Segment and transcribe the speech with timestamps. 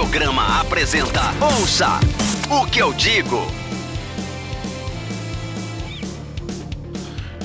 [0.00, 2.00] Audiograma apresenta Ouça
[2.50, 3.36] o que eu digo.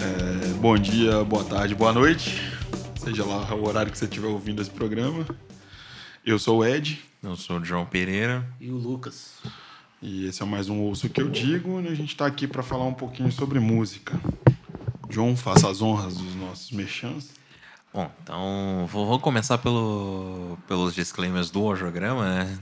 [0.01, 2.41] É, bom dia, boa tarde, boa noite.
[2.95, 5.25] Seja lá o horário que você estiver ouvindo esse programa.
[6.25, 7.03] Eu sou o Ed.
[7.21, 8.47] Eu sou o João Pereira.
[8.61, 9.33] E o Lucas.
[10.01, 11.81] E esse é mais um Ouço que eu digo.
[11.81, 14.17] E a gente está aqui para falar um pouquinho sobre música.
[15.09, 17.34] João, faça as honras dos nossos mexãs.
[17.95, 22.59] Bom, então vou, vou começar pelo, pelos disclaimers do audiograma, né?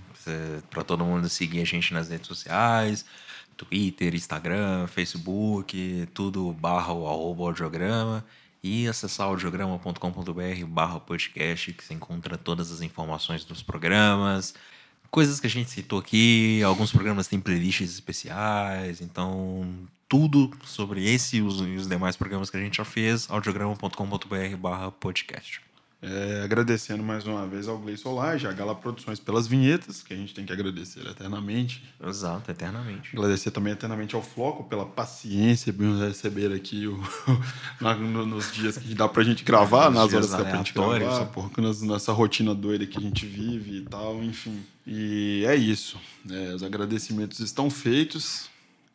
[0.70, 3.04] Para todo mundo seguir a gente nas redes sociais,
[3.58, 8.24] Twitter, Instagram, Facebook, tudo barra o arroba audiograma
[8.62, 14.54] e acessar audiograma.com.br barra podcast, que você encontra todas as informações dos programas,
[15.10, 21.38] coisas que a gente citou aqui, alguns programas têm playlists especiais, então tudo sobre esse
[21.38, 25.60] e os, e os demais programas que a gente já fez, audiograma.com.br barra podcast.
[26.04, 30.16] É, agradecendo mais uma vez ao Gleison Solage, a Gala Produções pelas vinhetas, que a
[30.16, 31.84] gente tem que agradecer eternamente.
[32.06, 33.10] Exato, eternamente.
[33.18, 37.02] Agradecer também eternamente ao Floco pela paciência de nos receber aqui o,
[38.28, 41.26] nos dias que dá pra gente gravar, nos nas horas que dá pra gente gravar,
[41.26, 44.64] porque nessa rotina doida que a gente vive e tal, enfim.
[44.86, 45.98] E é isso.
[46.30, 48.53] É, os agradecimentos estão feitos.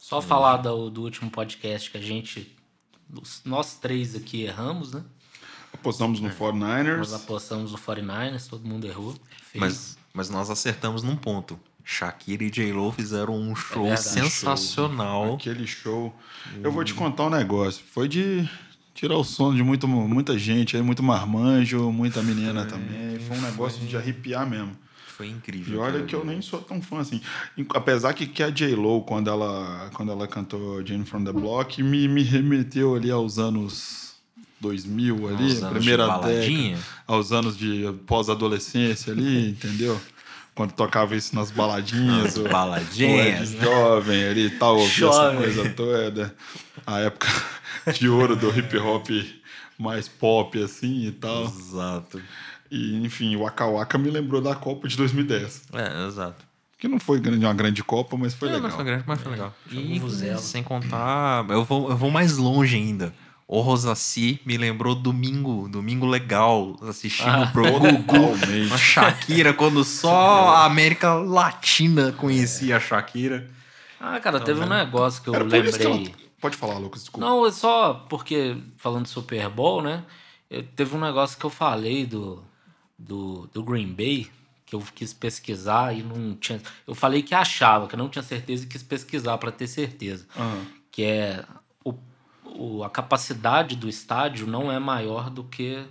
[0.09, 2.57] Só falar do, do último podcast que a gente,
[3.45, 5.05] nós três aqui erramos, né?
[5.71, 6.97] Apostamos no 49ers.
[6.97, 9.15] Nós apostamos no 49ers, todo mundo errou.
[9.55, 11.61] Mas, mas nós acertamos num ponto.
[11.85, 15.27] Shakira e J-Lo fizeram um show é verdade, sensacional.
[15.27, 15.35] Show.
[15.35, 16.17] Aquele show.
[16.55, 16.61] Hum.
[16.65, 17.85] Eu vou te contar um negócio.
[17.93, 18.49] Foi de
[18.95, 23.19] tirar o sono de muito, muita gente aí, muito marmanjo, muita menina também.
[23.21, 24.75] Foi um negócio de arrepiar mesmo.
[25.19, 25.75] Foi incrível.
[25.75, 27.21] E olha que eu nem sou tão fã assim.
[27.75, 32.07] Apesar que, que a J-Lo, quando ela, quando ela cantou Jane from the Block, me,
[32.07, 34.15] me remeteu ali aos anos
[34.61, 40.01] 2000 ali, a primeira década, aos anos de pós-adolescência ali, entendeu?
[40.55, 45.71] Quando tocava isso nas baladinhas, o, baladinhas, o jovem ali e tal, ouvia essa coisa
[45.71, 46.35] toda.
[46.87, 47.29] A época
[47.93, 49.09] de ouro do hip hop
[49.77, 51.45] mais pop assim e tal.
[51.45, 52.23] Exato.
[52.71, 55.69] E enfim, o Waka Waka me lembrou da Copa de 2010.
[55.73, 56.47] É, exato.
[56.79, 58.69] Que não foi grande, uma grande Copa, mas foi legal.
[58.69, 59.53] Não foi grande, mas foi legal.
[59.71, 63.13] É, e, sem contar, eu vou, eu vou mais longe ainda.
[63.49, 68.35] O Rosassi me lembrou domingo, domingo legal, assistindo ah, pro Gugu,
[68.73, 73.49] a Shakira, quando só a América Latina conhecia a Shakira.
[73.99, 75.63] Ah, cara, teve um negócio que eu lembrei.
[75.81, 76.29] Ela...
[76.41, 77.27] Pode falar, Lucas, desculpa.
[77.27, 80.05] Não, é só porque, falando de Super Bowl, né?
[80.49, 82.45] Eu, teve um negócio que eu falei do,
[82.99, 84.31] do, do Green Bay,
[84.67, 86.61] que eu quis pesquisar e não tinha.
[86.87, 90.27] Eu falei que achava, que não tinha certeza e quis pesquisar para ter certeza.
[90.37, 90.67] Uhum.
[90.91, 91.45] Que é
[92.59, 95.85] o, a capacidade do estádio não é maior do que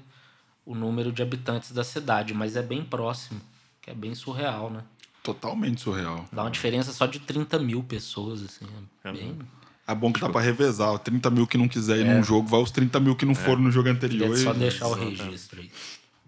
[0.65, 3.39] o número de habitantes da cidade, mas é bem próximo,
[3.81, 4.83] que é bem surreal, né?
[5.23, 6.25] Totalmente surreal.
[6.31, 8.65] Dá uma diferença só de 30 mil pessoas, assim.
[9.03, 9.39] É, bem...
[9.87, 10.97] é bom que dá pra revezar.
[10.99, 12.13] 30 mil que não quiser ir é.
[12.13, 13.35] num jogo, vai os 30 mil que não é.
[13.35, 14.33] foram no jogo anterior.
[14.33, 14.57] É só e...
[14.57, 15.71] deixar o registro aí.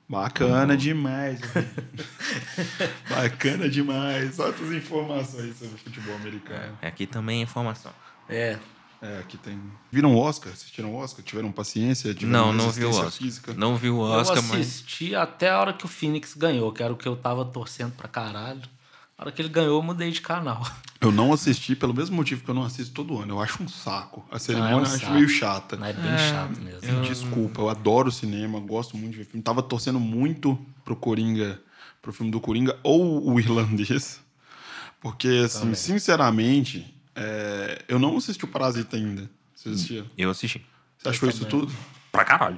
[0.12, 1.40] Bacana demais.
[3.08, 4.40] Bacana demais.
[4.40, 6.78] Altas informações sobre futebol americano.
[6.82, 7.92] É, aqui também é informação.
[8.28, 8.58] É,
[9.02, 9.62] é, aqui tem.
[9.92, 10.52] Viram o Oscar?
[10.52, 11.24] Assistiram o Oscar?
[11.24, 12.14] Tiveram paciência?
[12.14, 13.12] Tiveram não, não vi o Oscar.
[13.12, 13.54] Física?
[13.54, 14.54] Não vi o Oscar, mas.
[14.54, 15.22] Eu assisti mas...
[15.22, 18.08] até a hora que o Phoenix ganhou, que era o que eu tava torcendo pra
[18.08, 18.62] caralho.
[19.20, 20.66] A hora que ele ganhou, eu mudei de canal.
[21.02, 23.36] Eu não assisti pelo mesmo motivo que eu não assisto todo ano.
[23.36, 24.26] Eu acho um saco.
[24.30, 25.78] A cerimônia ah, é um eu acho meio chata.
[25.78, 26.90] Não, é bem é, chato mesmo.
[26.90, 27.02] Eu...
[27.04, 29.42] Desculpa, eu adoro cinema, gosto muito de ver filme.
[29.42, 31.58] Tava torcendo muito pro Coringa,
[32.02, 34.20] pro filme do Coringa ou o Irlandês.
[35.00, 35.76] Porque, assim, Também.
[35.76, 39.30] sinceramente, é, eu não assisti o Parasita ainda.
[39.56, 40.06] Você assistiu?
[40.18, 40.66] Eu assisti.
[40.98, 41.74] Você achou isso tudo?
[42.12, 42.58] Pra caralho.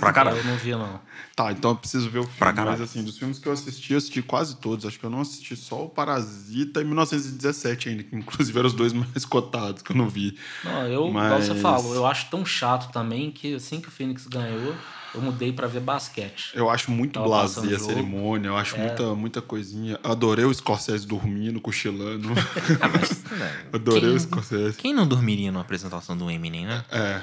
[0.00, 0.38] Pra caralho.
[0.38, 1.00] eu não vi, não.
[1.36, 2.38] Tá, então eu preciso ver o filme.
[2.38, 2.78] Pra caralho.
[2.78, 4.86] Mas assim, dos filmes que eu assisti, eu assisti quase todos.
[4.86, 8.74] Acho que eu não assisti só o Parasita em 1917 ainda, que inclusive eram os
[8.74, 10.38] dois mais cotados que eu não vi.
[10.64, 11.32] Não, eu, mas...
[11.32, 14.74] como você falou, eu acho tão chato também que assim que o Phoenix ganhou,
[15.14, 16.52] eu mudei para ver basquete.
[16.54, 18.86] Eu acho muito blasé a cerimônia, eu acho é.
[18.86, 19.98] muita, muita coisinha.
[20.02, 22.28] Adorei o Scorsese dormindo, cochilando.
[22.80, 23.24] ah, mas,
[23.72, 24.76] Adorei quem, o Scorsese.
[24.76, 26.84] Quem não dormiria numa apresentação do Eminem, né?
[26.90, 27.20] É.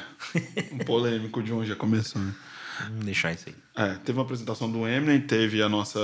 [0.71, 2.33] Um polêmico de onde já começou, né?
[2.89, 3.55] Vamos deixar isso aí.
[3.75, 5.99] É, teve uma apresentação do Eminem, teve a nossa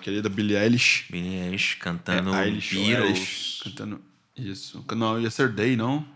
[0.00, 1.06] querida Billie Eilish.
[1.10, 3.08] Billie Eilish cantando é, Eilish, Beatles.
[3.08, 4.00] Eilish, cantando...
[4.36, 4.84] Isso.
[4.94, 6.06] Não, Yesterday, não?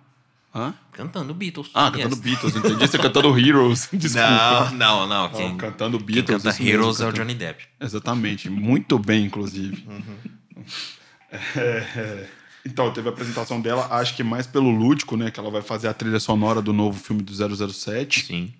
[0.54, 0.74] Hã?
[0.92, 1.70] Cantando Beatles.
[1.72, 2.16] Ah, cantando.
[2.16, 2.74] Beatles, entendi.
[2.86, 3.88] Você cantando Heroes.
[3.92, 4.70] Desculpa.
[4.72, 5.28] Não, não, não.
[5.30, 6.42] Quem, cantando Beatles.
[6.42, 7.64] Quem canta Heroes mesmo, é o Johnny Depp.
[7.80, 8.50] Exatamente.
[8.50, 9.86] Muito bem, inclusive.
[9.88, 10.64] Uhum.
[11.56, 11.58] É,
[11.96, 12.28] é,
[12.66, 15.30] então, teve a apresentação dela, acho que mais pelo lúdico, né?
[15.30, 18.26] Que ela vai fazer a trilha sonora do novo filme do 007.
[18.26, 18.52] Sim.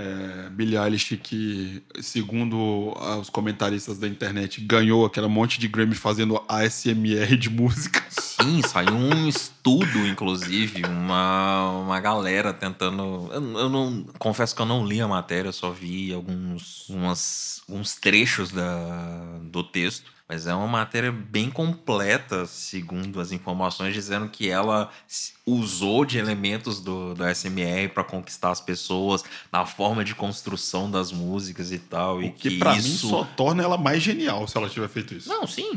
[0.00, 6.42] É, Billie Eilish, que, segundo os comentaristas da internet, ganhou aquele monte de Grammy fazendo
[6.48, 8.02] ASMR de música.
[8.08, 13.28] Sim, saiu um estudo, inclusive, uma, uma galera tentando.
[13.30, 17.94] Eu, eu não confesso que eu não li a matéria, só vi alguns umas, uns
[17.94, 20.10] trechos da, do texto.
[20.30, 24.88] Mas é uma matéria bem completa, segundo as informações, dizendo que ela
[25.44, 31.10] usou de elementos do, do SMR para conquistar as pessoas na forma de construção das
[31.10, 32.18] músicas e tal.
[32.18, 33.06] O e que, que pra isso...
[33.06, 35.28] mim só torna ela mais genial se ela tiver feito isso.
[35.28, 35.68] Não, sim.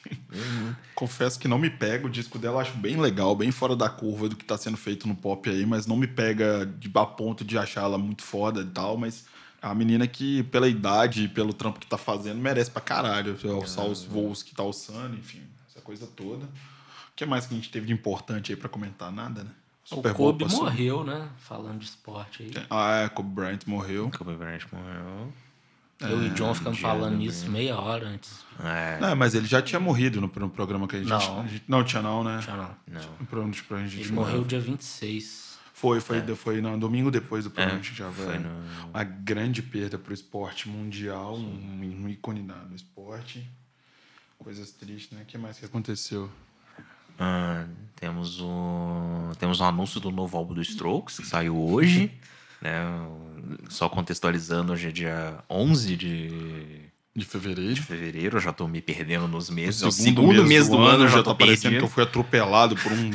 [0.94, 2.06] Confesso que não me pega.
[2.06, 4.76] O disco dela eu acho bem legal, bem fora da curva do que tá sendo
[4.76, 8.22] feito no pop aí, mas não me pega de, a ponto de achar ela muito
[8.22, 9.24] foda e tal, mas
[9.60, 13.36] é uma menina que, pela idade e pelo trampo que tá fazendo, merece pra caralho.
[13.54, 16.44] Alçar os voos que tá alçando, enfim, essa coisa toda.
[16.44, 19.10] O que mais que a gente teve de importante aí pra comentar?
[19.10, 19.50] Nada, né?
[19.84, 20.64] Super o Kobe passou.
[20.64, 21.28] morreu, né?
[21.38, 22.52] Falando de esporte aí.
[22.68, 24.10] Ah, é, Kobe Bryant morreu.
[24.16, 25.32] Kobe Bryant morreu.
[26.00, 28.44] Eu é, e o John ficamos falando nisso meia hora antes.
[28.62, 28.98] É.
[29.00, 31.08] Não, mas ele já tinha morrido no, no programa que a gente...
[31.08, 31.40] Não.
[31.40, 32.38] A gente, não, tinha não, né?
[32.40, 32.76] Tinha não.
[32.86, 33.26] não.
[33.26, 35.47] Pra, pra gente ele morreu dia 26.
[35.78, 36.34] Foi, foi, é.
[36.34, 37.78] foi no domingo depois do programa.
[37.78, 38.50] É, já foi no...
[38.92, 43.48] uma grande perda para o esporte mundial, um, um ícone no esporte.
[44.38, 45.22] Coisas tristes, né?
[45.22, 46.28] O que mais que aconteceu?
[47.16, 47.64] Ah,
[47.94, 52.12] temos o temos um anúncio do novo álbum do Strokes que saiu hoje,
[52.60, 52.82] né?
[53.68, 56.87] Só contextualizando, hoje é dia 11 de
[57.18, 57.74] de fevereiro.
[57.74, 59.82] De fevereiro, eu já tô me perdendo nos meses.
[59.82, 61.88] O segundo, segundo mês, mês do, do ano, ano eu já tô parecendo que eu
[61.88, 63.10] fui atropelado por um,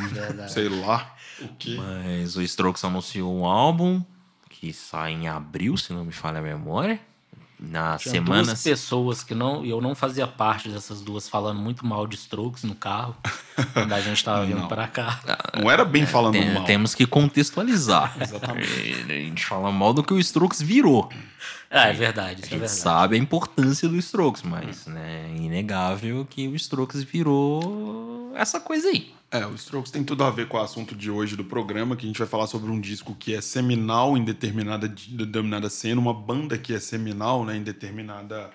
[0.48, 1.16] sei lá.
[1.42, 1.78] O quê?
[1.78, 4.04] Mas o Strokes anunciou um álbum
[4.50, 7.00] que sai em abril, se não me falha a memória.
[7.60, 8.44] Na Tinha semana.
[8.44, 9.64] duas pessoas que não.
[9.64, 13.16] Eu não fazia parte dessas duas falando muito mal de Strokes no carro.
[13.74, 15.20] quando a gente tava vindo para cá.
[15.58, 16.66] Não era bem falando Tem, mal.
[16.66, 18.16] Temos que contextualizar.
[18.20, 18.68] Exatamente.
[19.08, 21.10] A gente fala mal do que o Strokes virou.
[21.74, 22.34] É, é verdade.
[22.34, 22.72] a gente é verdade.
[22.72, 28.88] sabe a importância do Strokes, mas né, é inegável que o Strokes virou essa coisa
[28.90, 29.12] aí.
[29.31, 32.06] É, o Strokes tem tudo a ver com o assunto de hoje do programa, que
[32.06, 36.14] a gente vai falar sobre um disco que é seminal em determinada, determinada cena, uma
[36.14, 38.52] banda que é seminal né, em determinada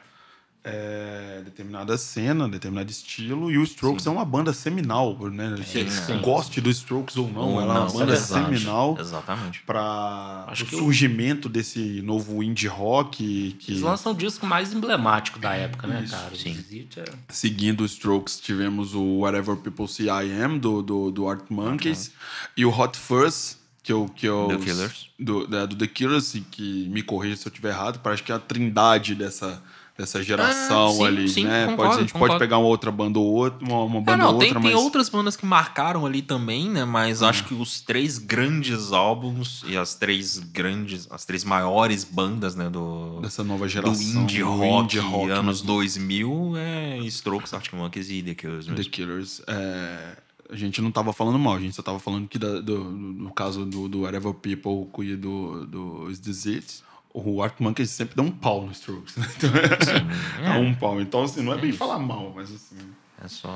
[0.64, 4.08] é, determinada cena, determinado estilo, e o Strokes sim.
[4.08, 5.56] é uma banda seminal, né?
[5.64, 6.20] Sim, sim.
[6.20, 9.62] Goste do Strokes ou não, ou ela não, é uma banda seminal Exatamente.
[9.62, 11.52] para o surgimento eu...
[11.52, 13.56] desse novo indie rock.
[13.58, 13.72] Que...
[13.72, 16.12] Eles lançam o disco mais emblemático da época, né, Isso.
[16.12, 16.36] cara?
[16.36, 16.88] Sim.
[16.96, 17.04] É...
[17.28, 22.12] Seguindo o Strokes, tivemos o Whatever People See I Am, do, do, do Art Monkeys,
[22.56, 25.10] e o Hot Fuzz, que eu, que eu, The Killers.
[25.18, 28.34] Do, é, do The Killers, que me corrija se eu estiver errado, parece que é
[28.34, 29.62] a trindade dessa
[29.98, 31.66] dessa geração ah, sim, ali, sim, né?
[31.66, 32.34] Concordo, pode, a gente concordo.
[32.34, 34.54] pode pegar uma outra banda ou outra, uma, uma banda ah, não, ou outra, tem,
[34.54, 34.62] mas...
[34.62, 36.84] tem outras bandas que marcaram ali também, né?
[36.84, 42.54] Mas acho que os três grandes álbuns e as três grandes, as três maiores bandas,
[42.54, 42.70] né?
[42.70, 43.92] Do, Dessa nova geração.
[43.92, 48.84] Do indie rock, indie rock anos 2000, é Strokes, Arctic Monkeys e The Killers mesmo.
[48.84, 50.16] The Killers, é...
[50.50, 53.30] A gente não tava falando mal, a gente só tava falando que da, do, no
[53.32, 58.14] caso do, do Whatever People e do, do Is This It, o Art Monkeys sempre
[58.14, 59.26] dá um pau no Strokes, né?
[59.36, 59.50] Então,
[60.44, 60.60] é, é.
[60.60, 61.00] um pau.
[61.00, 61.78] Então, assim, não é, é bem isso.
[61.78, 62.76] falar mal, mas assim...
[63.22, 63.50] É só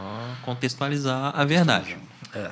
[0.45, 1.97] contextualizar a verdade.
[2.35, 2.51] É.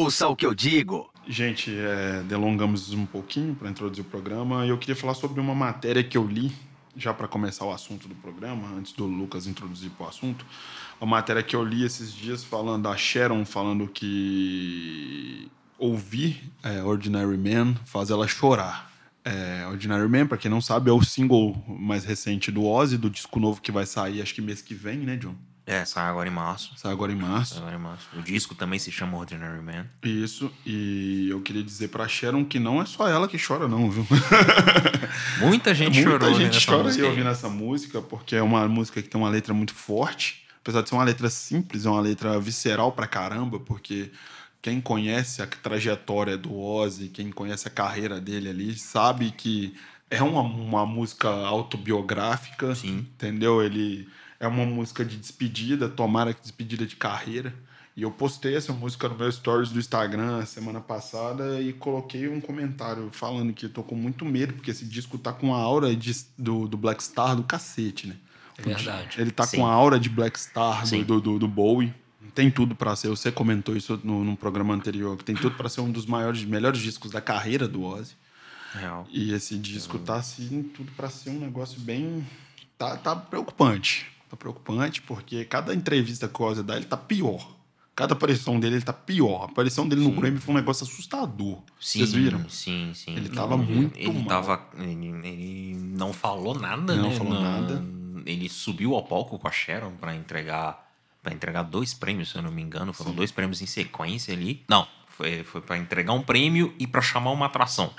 [0.00, 1.10] Ouça o que eu digo.
[1.26, 5.54] Gente, é, delongamos um pouquinho para introduzir o programa e eu queria falar sobre uma
[5.54, 6.52] matéria que eu li,
[6.96, 10.44] já para começar o assunto do programa, antes do Lucas introduzir para o assunto.
[11.00, 17.38] Uma matéria que eu li esses dias falando, da Sharon falando que ouvir é, Ordinary
[17.38, 18.90] Man faz ela chorar.
[19.28, 23.10] É, Ordinary Man, pra quem não sabe, é o single mais recente do Ozzy, do
[23.10, 25.34] disco novo que vai sair, acho que mês que vem, né, John?
[25.66, 26.72] É, sai agora em março.
[26.76, 27.56] Sai agora em março.
[27.56, 28.08] Sai agora em março.
[28.16, 29.86] O disco também se chama Ordinary Man.
[30.02, 33.90] Isso, e eu queria dizer pra Sharon que não é só ela que chora, não,
[33.90, 34.06] viu?
[35.40, 36.30] Muita gente Muita chorou.
[36.30, 39.52] Muita gente chora aí ouvindo essa música, porque é uma música que tem uma letra
[39.52, 40.42] muito forte.
[40.62, 44.10] Apesar de ser uma letra simples, é uma letra visceral pra caramba, porque
[44.60, 49.74] quem conhece a trajetória do Ozzy, quem conhece a carreira dele ali, sabe que
[50.10, 53.06] é uma, uma música autobiográfica, Sim.
[53.14, 53.62] entendeu?
[53.62, 54.08] Ele
[54.40, 57.54] é uma música de despedida, tomara que despedida de carreira.
[57.96, 62.40] E eu postei essa música no meu stories do Instagram semana passada e coloquei um
[62.40, 65.94] comentário falando que eu tô com muito medo, porque esse disco tá com a aura
[65.96, 68.16] de, do, do Black Star do cacete, né?
[68.56, 69.20] É verdade.
[69.20, 69.58] Ele tá Sim.
[69.58, 71.92] com a aura de Black Star do, do, do Bowie
[72.34, 73.08] tem tudo para ser.
[73.08, 76.44] Você comentou isso no, no programa anterior, que tem tudo para ser um dos maiores,
[76.44, 78.14] melhores discos da carreira do Ozzy.
[78.74, 79.06] Real.
[79.10, 82.26] E esse disco tá assim, tudo para ser um negócio bem.
[82.76, 84.06] Tá, tá preocupante.
[84.28, 87.56] Tá preocupante porque cada entrevista que o Ozzy dá, ele tá pior.
[87.96, 89.42] Cada aparição dele, ele tá pior.
[89.42, 91.58] A aparição dele no Grammy foi um negócio assustador.
[91.80, 92.48] Sim, Vocês viram?
[92.48, 93.16] Sim, sim.
[93.16, 94.26] Ele tava muito ele mal.
[94.26, 97.16] Tava, ele, ele não falou nada, Não né?
[97.16, 97.84] falou nada.
[98.24, 100.87] Ele subiu ao palco com a Sharon pra entregar
[101.28, 104.64] para entregar dois prêmios, se eu não me engano, foram dois prêmios em sequência ali.
[104.68, 107.92] Não, foi foi para entregar um prêmio e pra chamar uma atração.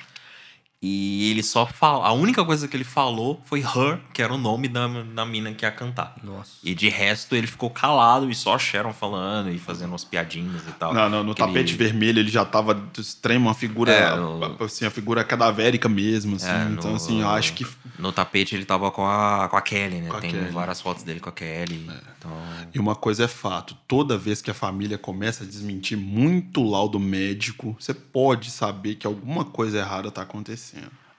[0.81, 4.37] E ele só fala, a única coisa que ele falou foi Her, que era o
[4.37, 6.15] nome da, da mina que ia cantar.
[6.23, 6.51] Nossa.
[6.63, 10.61] E de resto ele ficou calado e só a Sharon falando e fazendo umas piadinhas
[10.65, 10.93] e tal.
[10.93, 14.85] Não, não, no tapete vermelho ele já tava do extremo, uma figura, É, no- assim,
[14.85, 16.47] a figura cadavérica mesmo, assim.
[16.49, 17.67] É, então, no- assim, eu acho que...
[17.97, 20.07] No tapete ele tava com a, com a Kelly, né?
[20.09, 20.45] Com a Tem Kelly.
[20.47, 20.51] É.
[20.51, 21.89] várias fotos dele com a Kelly.
[22.17, 22.31] Então,
[22.73, 26.69] E uma coisa é fato, toda vez que a família começa a desmentir muito o
[26.69, 30.68] laudo médico, você pode saber que alguma coisa errada tá acontecendo.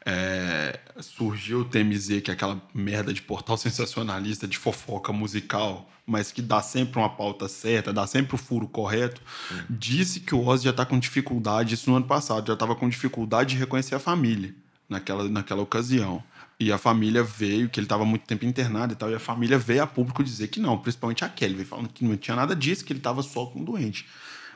[0.04, 6.32] É, surgiu o TMZ, que é aquela merda de portal sensacionalista de fofoca musical, mas
[6.32, 9.20] que dá sempre uma pauta certa, dá sempre o furo correto.
[9.68, 12.88] Disse que o Ozzy já tá com dificuldade, isso no ano passado, já tava com
[12.88, 14.54] dificuldade de reconhecer a família
[14.88, 16.22] naquela, naquela ocasião.
[16.58, 19.58] E a família veio, que ele estava muito tempo internado e tal, e a família
[19.58, 22.54] veio a público dizer que não, principalmente a Kelly, veio falando que não tinha nada
[22.54, 24.06] disso, que ele estava só com doente.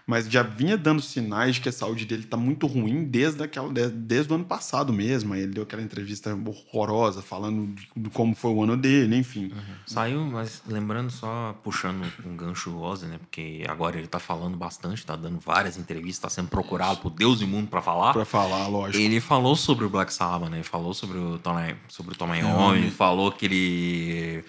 [0.06, 3.72] Mas já vinha dando sinais de que a saúde dele está muito ruim desde, aquela,
[3.72, 5.32] desde, desde o ano passado mesmo.
[5.32, 9.50] Aí ele deu aquela entrevista horrorosa, falando de, como foi o ano dele, enfim.
[9.86, 13.18] saiu, mas lembrando só, puxando um gancho Ozzy, né?
[13.18, 17.40] Porque agora ele tá falando bastante, tá dando várias entrevistas, tá sendo procurado por Deus
[17.40, 18.12] e mundo pra falar.
[18.12, 19.02] Pra falar, lógico.
[19.02, 20.58] Ele falou sobre o Black Sabbath, né?
[20.58, 21.54] Ele falou sobre o Tom,
[21.88, 24.44] sobre o Tom É, Iommi, falou que ele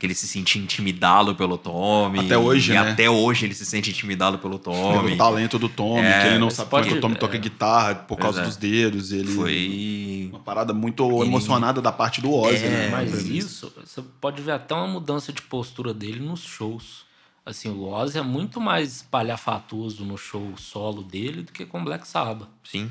[0.00, 2.20] que ele se sentia intimidado pelo Tommy.
[2.20, 2.80] Até hoje, e né?
[2.92, 5.04] até hoje ele se sente intimidado pelo Tommy.
[5.04, 7.16] Pelo talento do Tommy, É, que ele não sabe pode- como é que o Tommy
[7.16, 7.38] toca é.
[7.38, 8.44] guitarra por causa é.
[8.46, 9.12] dos dedos.
[9.12, 12.88] Ele Foi Uma parada muito emocionada da parte do Ozzy, É, né?
[12.90, 17.04] Mas isso, você pode ver até uma mudança de postura dele nos shows.
[17.44, 22.08] Assim, o Ozzy é muito mais espalhafatoso no show solo dele do que com Black
[22.08, 22.48] Sabbath.
[22.64, 22.90] sim.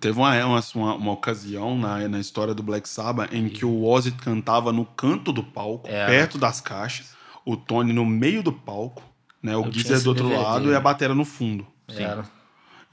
[0.00, 4.10] Teve uma, uma, uma, ocasião na, na história do Black Sabbath em que o Ozzy
[4.12, 6.06] cantava no canto do palco, É.
[6.06, 9.02] perto das caixas, o Tony no meio do palco,
[9.42, 9.56] né?
[9.56, 10.42] O Geezer esse do outro DVD.
[10.42, 11.66] lado e a batera no fundo.
[11.88, 12.24] Era.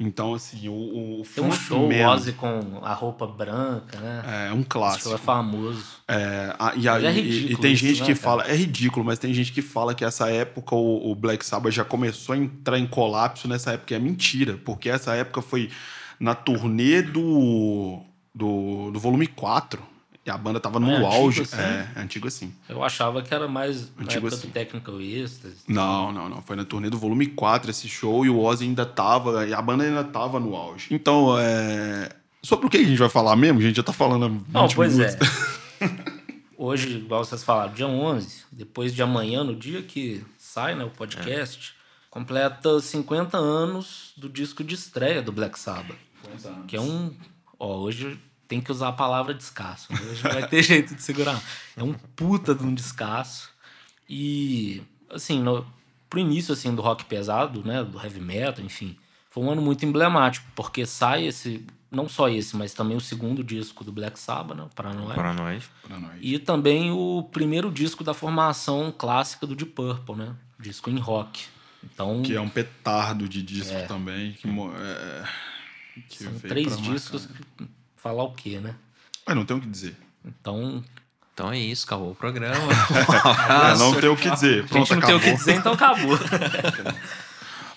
[0.04, 4.48] Então, assim, o, o Tem um show, o frontman Ozzy com a roupa branca, né?
[4.50, 5.04] é um Esse clássico.
[5.04, 5.86] show é famoso.
[6.08, 8.24] É, a- e, Mas é e- ridículo e tem isso, gente né, que cara?
[8.24, 11.72] fala, é ridículo, mas tem gente que fala que essa época o, o Black Sabbath
[11.74, 13.94] já começou a entrar em colapso nessa época.
[13.94, 15.70] E é mentira, porque essa época foi
[16.22, 18.00] na turnê do,
[18.34, 19.82] do, do volume 4.
[20.24, 21.42] E a banda tava no É auge.
[21.42, 21.56] assim?
[21.60, 22.54] É, é antigo assim.
[22.70, 24.48] Eu achava que era mais na Antigo época assim.
[24.48, 25.56] do Technical Ecstasy.
[25.68, 26.42] Não, não, não.
[26.44, 29.60] Foi na turnê do volume 4 esse show e o Ozzy ainda tava, e a
[29.60, 30.88] banda ainda tava no auge.
[30.94, 32.10] Então, é.
[32.44, 33.60] Sobre o que a gente vai falar mesmo?
[33.60, 35.28] A gente já tá falando há 20 Não, pois minutos.
[35.82, 36.22] é.
[36.56, 40.92] Hoje, igual vocês falaram, dia 11, depois de amanhã, no dia que sai né, o
[40.92, 41.74] podcast,
[42.12, 45.98] completa 50 anos do disco de estreia do Black Sabbath.
[46.68, 47.14] Que é um.
[47.60, 49.92] Ó, hoje tem que usar a palavra descasso.
[49.94, 50.00] né?
[50.10, 51.42] Hoje não vai ter jeito de segurar.
[51.78, 53.50] É um puta de um descasso.
[54.10, 55.66] E, assim, no,
[56.10, 57.84] pro início assim, do rock pesado, né?
[57.84, 58.98] Do heavy metal, enfim,
[59.30, 61.66] foi um ano muito emblemático, porque sai esse.
[61.90, 64.66] Não só esse, mas também o segundo disco do Black Sabbath, né?
[64.74, 65.14] Para nós.
[65.14, 65.70] Pra nós.
[66.22, 70.34] E também o primeiro disco da formação clássica do Deep Purple, né?
[70.58, 71.44] Disco em rock.
[71.84, 73.86] Então, Que é um petardo de disco É.
[73.88, 74.32] também.
[74.34, 75.24] Que, mo- é,
[76.10, 77.26] que são três discos.
[77.58, 77.68] que-
[77.98, 78.74] Falar o quê, né?
[79.28, 79.96] Mas não tem o que dizer.
[80.26, 80.84] Então,
[81.34, 82.56] Então é isso, acabou o programa.
[83.74, 84.60] É, não tem o que dizer.
[84.60, 85.38] a gente Pronto, não tem o que acabou.
[85.38, 86.18] dizer, então acabou.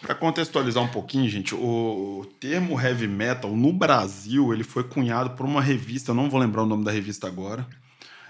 [0.00, 5.47] Para contextualizar um pouquinho, gente, o, termo heavy metal no Brasil ele foi cunhado por
[5.47, 7.66] uma revista, eu não vou lembrar o nome da revista agora,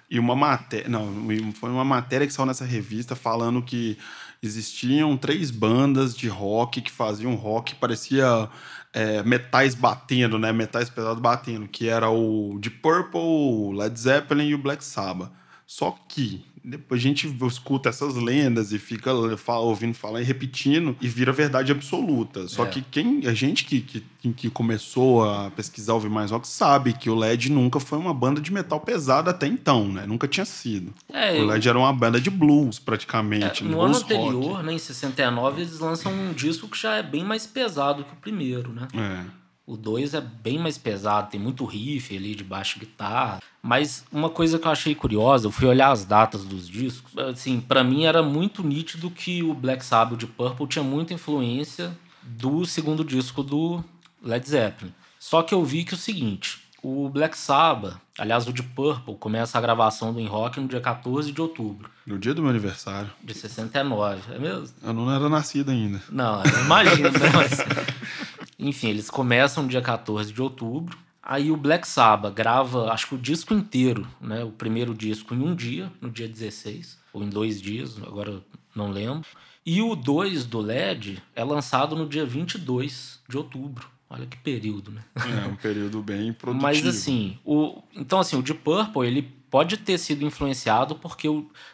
[0.09, 3.99] e uma matéria, não, foi uma matéria que saiu nessa revista falando que
[4.41, 8.49] existiam três bandas de rock que faziam rock que parecia
[8.95, 14.47] é, metais batendo, né, metais pesados batendo, que era o Deep Purple, o Led Zeppelin
[14.47, 15.31] e o Black Sabbath.
[15.67, 20.97] Só que depois a gente escuta essas lendas e fica fa- ouvindo falar e repetindo
[21.01, 22.49] e vira verdade absoluta.
[22.49, 22.69] Só É.
[22.69, 24.03] que quem a gente que, que,
[24.33, 28.41] que começou a pesquisar ouvir mais rock sabe que o LED nunca foi uma banda
[28.41, 30.07] de metal pesado até então, né?
[30.07, 30.95] Nunca tinha sido.
[31.13, 34.05] É, o eu- LED era uma banda de blues praticamente, É, no blues ano rock.
[34.15, 38.13] anterior, né, em 69, eles lançam um disco que já é bem mais pesado que
[38.13, 38.89] o primeiro, né?
[38.95, 39.44] É.
[39.67, 43.41] O 2 é bem mais pesado, tem muito riff ali de baixo guitarra.
[43.63, 47.61] Mas uma coisa que eu achei curiosa, eu fui olhar as datas dos discos, assim,
[47.61, 52.67] para mim era muito nítido que o Black Sabbath de Purple tinha muita influência do
[52.67, 53.83] segundo disco do
[54.23, 54.93] Led Zeppelin.
[55.19, 59.57] Só que eu vi que o seguinte, o Black Sabbath, aliás, o de Purple, começa
[59.57, 61.89] a gravação do In Rock no dia 14 de outubro.
[62.07, 63.11] No dia do meu aniversário.
[63.23, 64.69] De 69, é mesmo?
[64.83, 66.03] Eu não era nascido ainda.
[66.11, 67.33] Não, eu imagino, né?
[67.35, 67.59] Mas...
[68.65, 70.97] Enfim, eles começam no dia 14 de outubro.
[71.23, 74.43] Aí o Black Sabbath grava, acho que o disco inteiro, né?
[74.43, 78.43] O primeiro disco em um dia, no dia 16, ou em dois dias, agora
[78.75, 79.29] não lembro.
[79.67, 83.89] E o 2 do LED é lançado no dia 22 de outubro.
[84.09, 85.03] Olha que período, né?
[85.17, 86.63] É, um período bem produtivo.
[86.63, 91.29] Mas assim, o, então assim, o Deep Purple, ele pode ter sido influenciado porque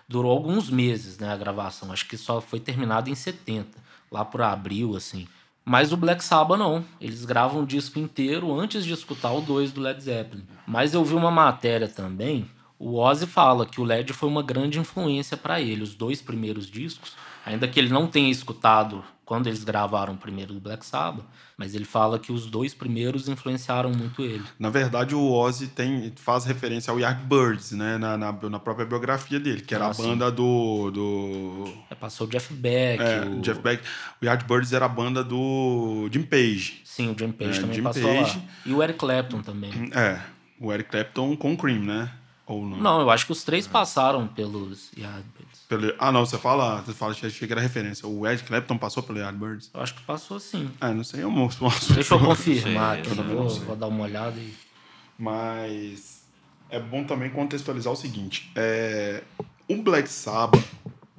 [0.08, 1.92] durou alguns meses, né, a gravação.
[1.92, 3.78] Acho que só foi terminado em 70,
[4.10, 5.26] lá por abril, assim.
[5.64, 6.84] Mas o Black Sabbath não.
[7.00, 10.44] Eles gravam o disco inteiro antes de escutar o 2 do Led Zeppelin.
[10.66, 12.48] Mas eu vi uma matéria também,
[12.78, 16.66] o Ozzy fala que o Led foi uma grande influência para ele, os dois primeiros
[16.66, 17.14] discos,
[17.44, 21.24] ainda que ele não tenha escutado quando eles gravaram o primeiro do Black Sabbath,
[21.56, 24.42] mas ele fala que os dois primeiros influenciaram muito ele.
[24.58, 27.96] Na verdade, o Ozzy tem, faz referência ao Yardbirds, né?
[27.96, 30.90] Na, na, na própria biografia dele, que era ah, a banda do.
[30.90, 31.72] do...
[31.88, 33.00] É, passou o Jeff Beck.
[33.00, 33.40] É, o...
[33.40, 33.84] Jeff Beck.
[34.20, 36.80] O Yardbirds era a banda do Jim Page.
[36.84, 38.36] Sim, o Jim Page é, também Jim passou Page.
[38.36, 38.44] lá.
[38.66, 39.70] E o Eric Clapton também.
[39.94, 40.18] É,
[40.58, 42.10] o Eric Clapton com o Cream, né?
[42.48, 42.78] Ou não?
[42.78, 45.39] Não, eu acho que os três passaram pelos Yardbirds.
[45.70, 45.94] Pelo...
[46.00, 48.04] Ah, não, você fala, você fala, achei que era referência.
[48.08, 49.70] O Ed Clapton passou pelo Yardbirds?
[49.72, 50.68] Eu acho que passou sim.
[50.80, 51.68] Ah, não sei, eu mostro.
[51.94, 54.36] Deixa eu confirmar aqui, vou, vou dar uma olhada.
[55.16, 56.24] Mas
[56.68, 59.22] é bom também contextualizar o seguinte, é...
[59.68, 60.60] o Black Sabbath,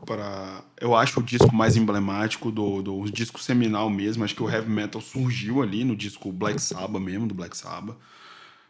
[0.06, 4.50] para eu acho o disco mais emblemático do, do disco seminal mesmo, acho que o
[4.50, 7.96] heavy metal surgiu ali no disco Black Sabbath mesmo, do Black Sabbath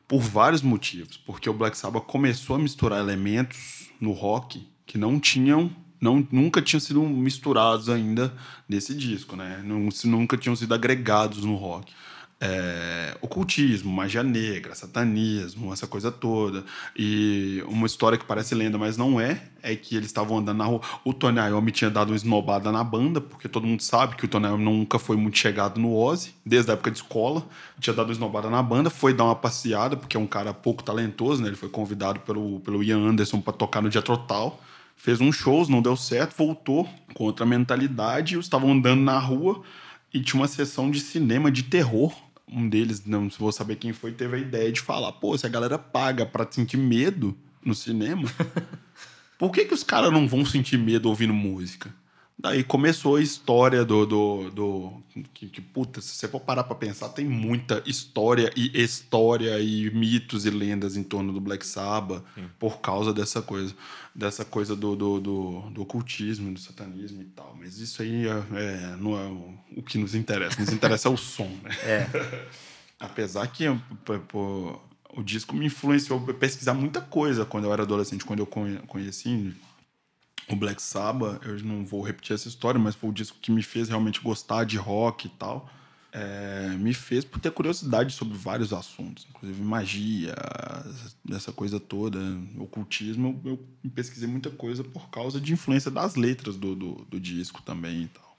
[0.07, 1.17] por vários motivos.
[1.17, 5.71] Porque o Black Sabbath começou a misturar elementos no rock que não tinham,
[6.01, 8.33] não, nunca tinham sido misturados ainda
[8.67, 9.63] nesse disco, né?
[9.63, 11.93] Nunca tinham sido agregados no rock
[12.43, 16.65] é, ocultismo, magia negra, satanismo, essa coisa toda.
[16.97, 20.65] E uma história que parece lenda, mas não é, é que eles estavam andando na
[20.65, 20.81] rua.
[21.05, 24.27] O Tony Iommi tinha dado uma esnobada na banda, porque todo mundo sabe que o
[24.27, 27.45] Tony Iommi nunca foi muito chegado no Ozzy, desde a época de escola.
[27.79, 30.83] Tinha dado uma esnobada na banda, foi dar uma passeada, porque é um cara pouco
[30.83, 31.49] talentoso, né?
[31.49, 34.59] Ele foi convidado pelo, pelo Ian Anderson para tocar no Dia Total.
[35.01, 38.37] Fez uns shows, não deu certo, voltou com outra mentalidade.
[38.37, 39.63] Estavam andando na rua
[40.13, 42.13] e tinha uma sessão de cinema de terror
[42.51, 45.49] um deles, não vou saber quem foi, teve a ideia de falar: pô, se a
[45.49, 48.29] galera paga pra sentir medo no cinema,
[49.39, 51.93] por que, que os caras não vão sentir medo ouvindo música?
[52.41, 54.03] Daí começou a história do.
[54.03, 58.81] do, do que, que, puta, se você for parar pra pensar, tem muita história e
[58.81, 62.49] história e mitos e lendas em torno do Black Sabbath Sim.
[62.57, 63.75] por causa dessa coisa.
[64.13, 67.55] Dessa coisa do, do, do, do, ocultismo, do satanismo e tal.
[67.59, 70.59] Mas isso aí é, é não é o, o, que nos interessa.
[70.59, 71.69] Nos interessa é o som, né?
[71.83, 72.07] É.
[72.99, 73.65] Apesar que
[74.27, 74.79] pô,
[75.13, 78.47] o disco me influenciou a pesquisar muita coisa quando eu era adolescente, quando eu
[78.87, 79.53] conheci
[80.47, 83.63] o Black Sabbath, eu não vou repetir essa história, mas foi o disco que me
[83.63, 85.69] fez realmente gostar de rock e tal.
[86.13, 90.35] É, me fez por ter curiosidade sobre vários assuntos, inclusive magia,
[91.31, 92.19] essa coisa toda,
[92.57, 93.41] ocultismo.
[93.45, 97.61] Eu, eu pesquisei muita coisa por causa de influência das letras do, do, do disco
[97.61, 98.30] também e tal.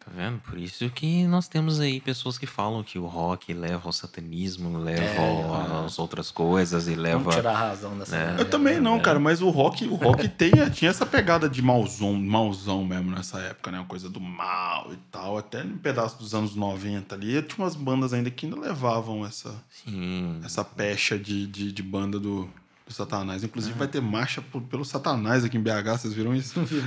[0.00, 0.38] Tá vendo?
[0.40, 4.78] Por isso que nós temos aí pessoas que falam que o rock leva ao satanismo,
[4.78, 7.18] leva é, às outras coisas e leva.
[7.18, 8.16] Vamos tirar a razão dessa.
[8.16, 8.36] Né?
[8.38, 9.00] Eu também não, é.
[9.00, 13.38] cara, mas o rock, o rock tem, tinha essa pegada de mauzão, mauzão mesmo nessa
[13.40, 13.78] época, né?
[13.78, 15.36] Uma coisa do mal e tal.
[15.36, 19.54] Até no pedaço dos anos 90 ali, tinha umas bandas ainda que ainda levavam essa,
[19.84, 20.40] Sim.
[20.44, 22.48] essa pecha de, de, de banda do,
[22.88, 23.44] do Satanás.
[23.44, 26.58] Inclusive vai ter marcha por, pelo Satanás aqui em BH, vocês viram isso?
[26.58, 26.82] Não vi,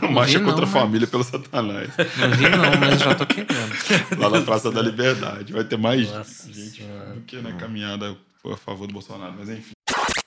[0.00, 0.10] não.
[0.10, 1.90] marcha vi, contra não, a família pelo Satanás.
[1.96, 3.50] Não vi não, mas já tô querendo.
[4.18, 5.52] Lá na Praça da Liberdade.
[5.52, 7.14] Vai ter mais Nossa gente senhora.
[7.14, 9.72] do que na caminhada a favor do Bolsonaro, mas enfim.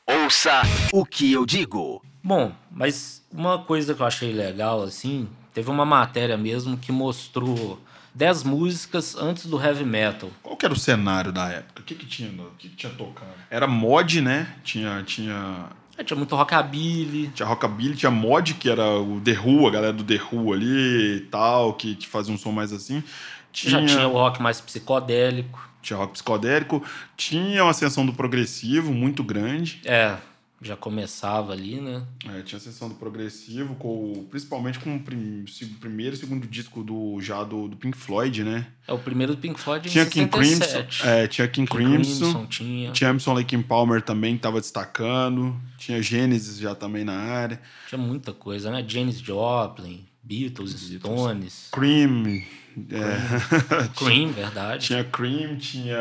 [0.08, 0.62] Ouça
[0.94, 2.02] o que eu digo.
[2.24, 7.80] Bom, mas uma coisa que eu achei legal, assim, teve uma matéria mesmo que mostrou
[8.16, 10.32] 10 músicas antes do heavy metal.
[10.42, 11.82] Qual que era o cenário da época?
[11.82, 13.34] O que, que tinha, o que, que tinha tocando?
[13.50, 14.56] Era mod, né?
[14.64, 15.04] Tinha.
[15.04, 15.66] tinha...
[15.98, 17.28] É, tinha muito rockabilly.
[17.30, 21.18] Tinha rockabilly, tinha mod, que era o The Who, a galera do The Who ali
[21.18, 23.04] e tal, que, que fazia um som mais assim.
[23.52, 23.82] Tinha...
[23.82, 25.70] Já tinha o rock mais psicodélico.
[25.82, 26.84] Tinha rock psicodélico.
[27.18, 29.82] Tinha uma ascensão do progressivo muito grande.
[29.84, 30.16] É
[30.62, 32.04] já começava ali, né?
[32.26, 35.46] É, tinha a sessão do progressivo, com, principalmente com o prim,
[35.80, 38.68] primeiro e segundo disco do, já do, do, Pink Floyd, né?
[38.88, 42.46] É, o primeiro do Pink Floyd tinha King Crimson, é, tinha King, King Crimson, Crimson,
[42.48, 42.92] tinha.
[42.92, 47.62] tinha Emerson Lake Palmer também que estava destacando, tinha Genesis já também na área.
[47.88, 48.84] Tinha muita coisa, né?
[48.88, 51.00] Janis Joplin, Beatles, Beatles.
[51.00, 51.68] Stones.
[51.72, 52.42] Cream.
[52.90, 53.88] É.
[53.96, 54.88] Cream, verdade.
[54.88, 55.98] Tinha Cream, tinha.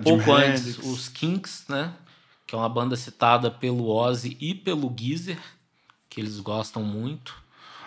[0.00, 1.92] Um pouco antes, os Kinks, né?
[2.48, 5.38] Que é uma banda citada pelo Ozzy e pelo Geezer,
[6.08, 7.36] que eles gostam muito.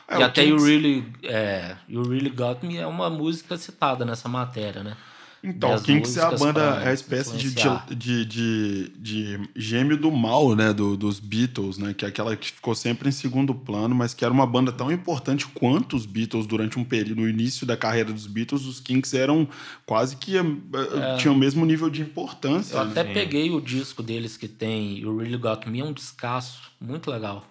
[0.08, 0.62] É, e até Kinks...
[0.62, 4.95] you, really, é, you Really Got Me é uma música citada nessa matéria, né?
[5.43, 7.56] Então, Kinks é a banda, é a espécie de,
[7.95, 10.71] de, de, de, gêmeo do mal, né?
[10.71, 11.95] Do, dos Beatles, né?
[11.95, 14.91] Que é aquela que ficou sempre em segundo plano, mas que era uma banda tão
[14.91, 19.15] importante quanto os Beatles durante um período, no início da carreira dos Beatles, os Kinks
[19.15, 19.47] eram
[19.84, 21.17] quase que eh, é.
[21.17, 22.75] tinham o mesmo nível de importância.
[22.75, 26.71] Eu até peguei o disco deles que tem You Really Got Me, é um descasso,
[26.80, 27.43] muito legal.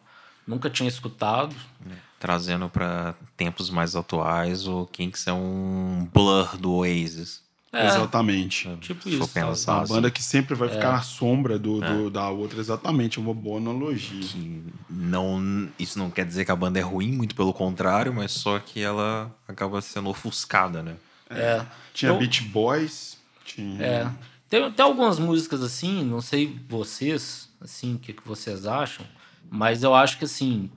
[0.46, 1.56] Nunca tinha escutado.
[1.90, 1.94] É.
[2.20, 7.49] Trazendo para tempos mais atuais, o Kinks é um blur do Oasis.
[7.72, 8.68] É, exatamente.
[8.80, 9.28] Tipo isso.
[9.28, 10.92] Pensar, uma banda que sempre vai ficar é.
[10.92, 12.10] na sombra do, do é.
[12.10, 13.20] da outra, exatamente.
[13.20, 14.20] Uma boa analogia.
[14.20, 18.32] Que não, isso não quer dizer que a banda é ruim, muito pelo contrário, mas
[18.32, 20.96] só que ela acaba sendo ofuscada, né?
[21.30, 21.64] É.
[21.94, 23.16] Tinha Eu, Beach Boys.
[23.44, 23.82] Tinha...
[23.82, 24.10] É.
[24.48, 29.06] Tem, tem algumas músicas assim, não sei vocês, assim, o que, que vocês acham,
[29.48, 30.68] mas eu acho que assim,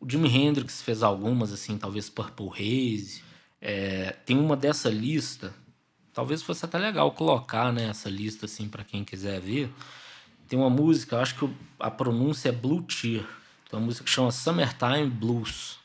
[0.00, 3.22] o Jimi Hendrix fez algumas, assim, talvez Purple Haze.
[3.60, 5.54] É, tem uma dessa lista
[6.14, 9.72] Talvez fosse até legal colocar né, essa lista assim para quem quiser ver.
[10.48, 11.48] Tem uma música, acho que
[11.80, 13.24] a pronúncia é Blue Tear.
[13.70, 15.78] Tem uma música que chama Summertime Blues.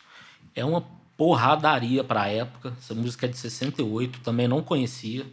[0.54, 0.84] É uma
[1.16, 2.76] porradaria para a época.
[2.78, 5.26] Essa música é de 68, também não conhecia.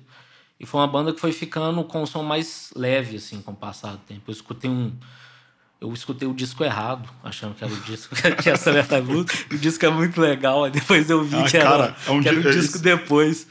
[0.59, 3.57] E foi uma banda que foi ficando com um som mais leve assim com o
[3.57, 4.23] passar do tempo.
[4.29, 4.93] Eu escutei um
[5.81, 9.27] eu escutei o disco errado, achando que era o disco que era Summertime Blues.
[9.51, 12.23] o disco é muito legal, aí depois eu vi ah, que, cara, era, é um,
[12.23, 13.47] que era um disco depois.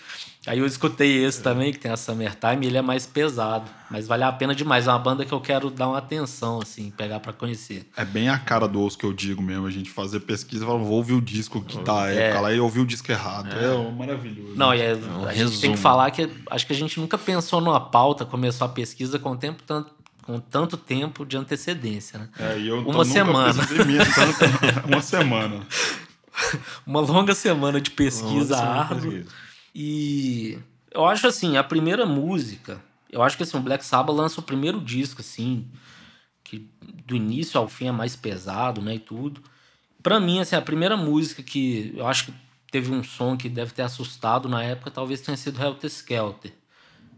[0.46, 3.70] Aí eu escutei esse também, que tem a Summertime, e ele é mais pesado.
[3.90, 4.88] Mas vale a pena demais.
[4.88, 7.90] É uma banda que eu quero dar uma atenção, assim, pegar para conhecer.
[7.96, 9.66] É bem a cara do osso que eu digo mesmo.
[9.66, 12.38] A gente fazer pesquisa e falar, vou ouvir o disco que tá é.
[12.38, 13.56] lá e ouvir o disco errado.
[13.56, 14.54] É, é maravilhoso.
[14.56, 15.52] Não, e é, um a resumo.
[15.52, 18.70] gente tem que falar que acho que a gente nunca pensou numa pauta, começou a
[18.70, 19.92] pesquisa com tempo tanto
[20.24, 22.30] com tanto tempo de antecedência, né?
[22.40, 23.54] É, e eu uma semana.
[23.54, 24.04] Mesmo,
[24.88, 25.62] uma semana.
[26.88, 29.24] uma longa semana de pesquisa árdua.
[29.74, 30.60] E
[30.92, 32.82] eu acho assim, a primeira música,
[33.12, 35.68] eu acho que assim, o Black Sabbath lança o primeiro disco, assim,
[36.44, 36.70] que
[37.06, 39.42] do início ao fim é mais pesado, né, e tudo.
[40.02, 42.34] Para mim, assim, a primeira música que eu acho que
[42.72, 46.54] teve um som que deve ter assustado na época, talvez tenha sido Helter Skelter.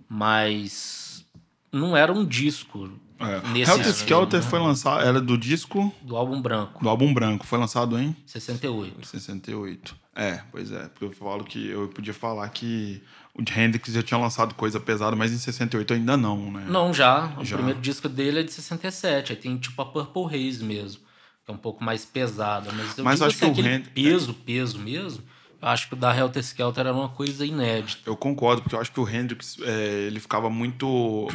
[0.08, 1.26] Mas
[1.72, 2.92] não era um disco.
[3.20, 3.48] É.
[3.50, 4.46] Nesse Helter Skelter né?
[4.48, 5.94] foi lançado, era do disco...
[6.02, 6.84] Do álbum branco.
[6.84, 7.46] Do álbum branco.
[7.46, 8.16] Foi lançado em...
[8.26, 9.08] 68.
[9.08, 10.05] 68.
[10.16, 10.88] É, pois é.
[10.88, 15.14] Porque eu falo que eu podia falar que o Hendrix já tinha lançado coisa pesada,
[15.16, 16.66] mas em 68 ainda não, né?
[16.70, 17.34] Não, já.
[17.38, 17.58] O já.
[17.58, 19.34] primeiro disco dele é de 67.
[19.34, 21.02] Aí tem tipo a Purple Haze mesmo,
[21.44, 22.72] que é um pouco mais pesada.
[22.72, 23.90] Mas eu mas acho assim, que o Hendrix.
[23.94, 25.22] Peso, peso mesmo.
[25.62, 28.10] Eu acho que o da Helter Skelter era uma coisa inédita.
[28.10, 31.28] Eu concordo, porque eu acho que o Hendrix é, ele ficava muito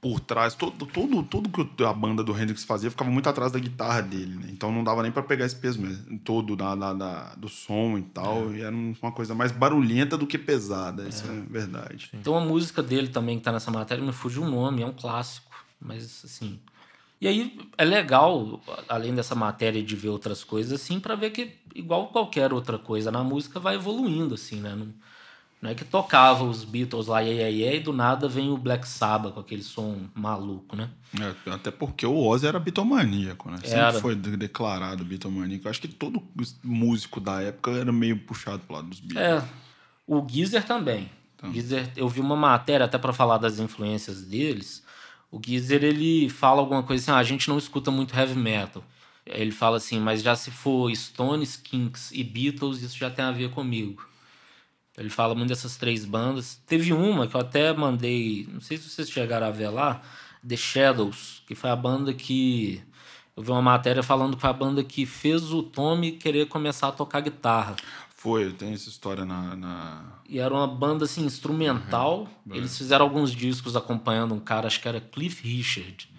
[0.00, 3.58] por trás, todo, todo, tudo que a banda do Hendrix fazia ficava muito atrás da
[3.58, 4.48] guitarra dele, né?
[4.50, 7.98] Então não dava nem para pegar esse peso mesmo, todo da, da, da, do som
[7.98, 8.52] e tal.
[8.52, 8.58] É.
[8.58, 11.08] E era uma coisa mais barulhenta do que pesada, é.
[11.08, 12.10] isso é verdade.
[12.14, 14.92] Então a música dele também que tá nessa matéria me fugiu o nome, é um
[14.92, 16.60] clássico, mas assim.
[17.20, 21.56] E aí é legal, além dessa matéria, de ver outras coisas assim, para ver que,
[21.74, 24.76] igual qualquer outra coisa na música, vai evoluindo, assim, né?
[24.76, 24.94] Não,
[25.60, 28.86] não é que tocava os Beatles lá, e, e, e do nada vem o Black
[28.86, 30.88] Sabbath com aquele som maluco, né?
[31.18, 33.58] É, até porque o Ozzy era bitomaníaco, né?
[33.64, 33.86] Era.
[33.86, 35.68] Sempre foi declarado bitomaníaco.
[35.68, 36.22] Acho que todo
[36.62, 39.42] músico da época era meio puxado pro lado dos Beatles.
[39.42, 39.44] É.
[40.06, 41.10] O Geezer também.
[41.34, 41.52] Então.
[41.52, 44.84] Geezer, eu vi uma matéria até para falar das influências deles.
[45.30, 48.82] O Geezer, ele fala alguma coisa assim, ah, a gente não escuta muito heavy metal.
[49.26, 53.32] Ele fala assim, mas já se for Stones, Kinks e Beatles, isso já tem a
[53.32, 54.07] ver comigo.
[54.98, 56.60] Ele fala muito dessas três bandas.
[56.66, 60.02] Teve uma que eu até mandei, não sei se vocês chegaram a ver lá,
[60.46, 62.82] The Shadows, que foi a banda que.
[63.36, 66.88] Eu vi uma matéria falando que foi a banda que fez o Tommy querer começar
[66.88, 67.76] a tocar guitarra.
[68.16, 69.54] Foi, tem essa história na.
[69.54, 70.04] na...
[70.28, 72.28] E era uma banda assim, instrumental.
[72.44, 72.56] Uhum.
[72.56, 76.10] Eles fizeram alguns discos acompanhando um cara, acho que era Cliff Richard.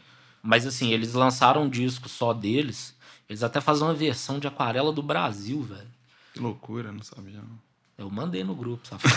[0.41, 2.97] Mas assim, eles lançaram um disco só deles.
[3.27, 5.91] Eles até fazem uma versão de aquarela do Brasil, velho.
[6.33, 7.41] Que loucura, não sabia.
[7.41, 7.68] Não.
[7.99, 9.13] Eu mandei no grupo, safado.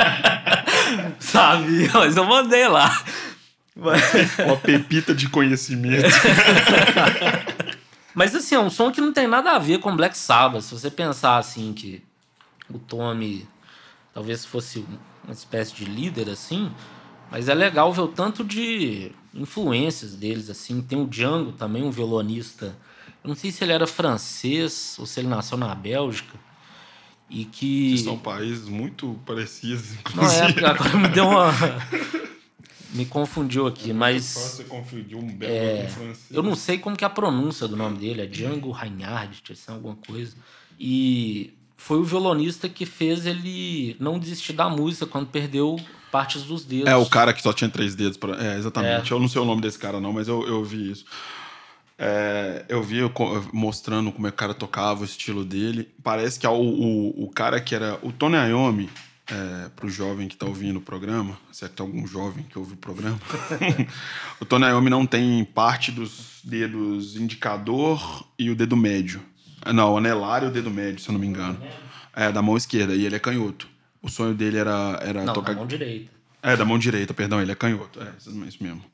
[1.20, 3.04] Sabia, mas eu mandei lá.
[3.76, 6.08] Uma pepita de conhecimento.
[8.14, 10.62] mas assim, é um som que não tem nada a ver com Black Sabbath.
[10.62, 12.02] Se você pensar assim que
[12.70, 13.46] o Tommy
[14.14, 14.86] talvez fosse
[15.22, 16.72] uma espécie de líder assim,
[17.30, 20.80] mas é legal ver o tanto de influências deles assim.
[20.80, 22.74] Tem o Django também, um violonista.
[23.22, 26.32] Eu não sei se ele era francês ou se ele nasceu na Bélgica
[27.34, 27.98] E que.
[27.98, 30.60] São países muito parecidos, inclusive.
[30.60, 31.50] Não, é, agora me deu uma.
[32.92, 34.24] me confundiu aqui, é mas.
[34.24, 36.30] Você confundiu um belo é, francês.
[36.30, 39.96] Eu não sei como que é a pronúncia do nome dele, é Django Reinhardt, alguma
[39.96, 40.36] coisa.
[40.78, 45.76] E foi o violonista que fez ele não desistir da música quando perdeu
[46.12, 46.88] partes dos dedos.
[46.88, 48.16] É, o cara que só tinha três dedos.
[48.16, 48.36] Pra...
[48.36, 49.12] É, exatamente.
[49.12, 49.16] É.
[49.16, 51.04] Eu não sei o nome desse cara, não, mas eu, eu vi isso.
[51.98, 52.98] É, eu vi
[53.52, 55.88] mostrando como é que o cara tocava, o estilo dele.
[56.02, 57.98] Parece que o, o, o cara que era.
[58.02, 58.90] O Tony Iommi,
[59.30, 62.58] é, pro jovem que tá ouvindo o programa, se é que tem algum jovem que
[62.58, 63.18] ouve o programa,
[64.40, 69.22] o Tony Iommi não tem parte dos dedos indicador e o dedo médio.
[69.72, 71.58] Não, o anelar e o dedo médio, se eu não me engano.
[72.14, 73.68] É, da mão esquerda, e ele é canhoto.
[74.02, 75.52] O sonho dele era, era não, tocar.
[75.52, 76.10] Da mão direita.
[76.42, 78.02] É, da mão direita, perdão, ele é canhoto.
[78.02, 78.84] É, isso mesmo.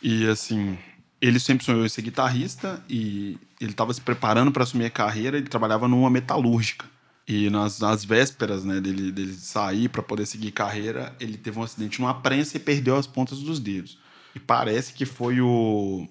[0.00, 0.78] E assim,
[1.22, 5.36] ele sempre sonhou em ser guitarrista e ele estava se preparando para assumir a carreira.
[5.36, 6.84] Ele trabalhava numa metalúrgica.
[7.28, 11.62] E nas, nas vésperas né, dele, dele sair para poder seguir carreira, ele teve um
[11.62, 13.98] acidente numa prensa e perdeu as pontas dos dedos.
[14.34, 16.08] E parece que foi o,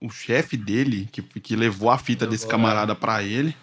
[0.00, 3.54] o chefe dele que, que levou a fita desse camarada para ele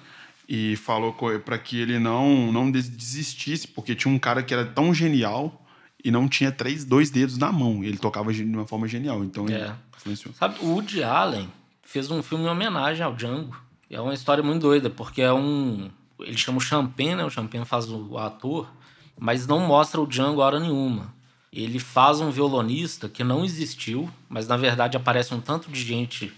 [0.48, 4.94] e falou para que ele não não desistisse, porque tinha um cara que era tão
[4.94, 5.61] genial
[6.04, 7.84] e não tinha três, dois dedos na mão.
[7.84, 9.54] Ele tocava de uma forma genial, então é.
[9.54, 10.34] ele influenciou.
[10.34, 11.50] Sabe, o Woody Allen
[11.84, 13.56] fez um filme em homenagem ao Django.
[13.90, 15.90] É uma história muito doida, porque é um...
[16.20, 17.26] Ele chama o Champagne, né?
[17.26, 18.72] O Champagne faz o ator,
[19.20, 21.14] mas não mostra o Django hora nenhuma.
[21.52, 26.32] Ele faz um violonista que não existiu, mas na verdade aparece um tanto de gente.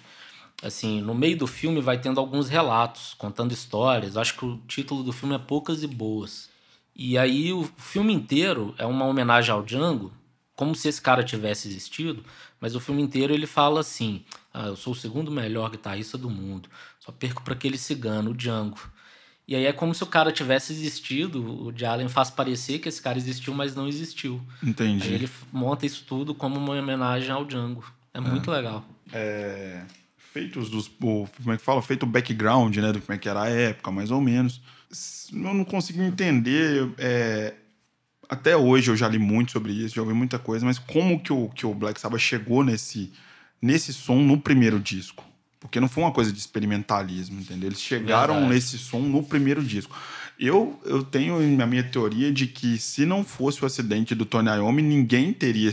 [0.64, 4.18] Assim, no meio do filme vai tendo alguns relatos, contando histórias.
[4.18, 6.50] Acho que o título do filme é Poucas e Boas.
[6.96, 10.12] E aí o filme inteiro é uma homenagem ao Django,
[10.56, 12.24] como se esse cara tivesse existido,
[12.62, 16.30] mas o filme inteiro ele fala assim: ah, eu sou o segundo melhor guitarrista do
[16.30, 18.80] mundo, só perco para aquele cigano, o Django.
[19.46, 22.88] E aí é como se o cara tivesse existido, o de Allen faz parecer que
[22.88, 24.42] esse cara existiu, mas não existiu.
[24.62, 25.06] Entendi.
[25.06, 27.84] Aí ele monta isso tudo como uma homenagem ao Django.
[28.14, 28.22] É, é.
[28.22, 28.86] muito legal.
[29.12, 29.84] É,
[30.32, 30.88] feitos dos.
[31.02, 31.82] O, como é que fala?
[31.82, 32.94] Feito o background, né?
[32.94, 34.62] Do como é que era a época, mais ou menos.
[35.32, 36.90] Eu não consigo entender.
[36.98, 37.54] É,
[38.30, 41.32] até hoje eu já li muito sobre isso, já ouvi muita coisa, mas como que
[41.32, 43.12] o, que o Black Sabbath chegou nesse,
[43.62, 45.24] nesse som no primeiro disco?
[45.60, 47.70] Porque não foi uma coisa de experimentalismo, entendeu?
[47.70, 48.54] Eles chegaram Verdade.
[48.54, 49.96] nesse som no primeiro disco.
[50.38, 54.50] Eu, eu tenho a minha teoria de que se não fosse o acidente do Tony
[54.50, 55.72] Iommi, ninguém teria,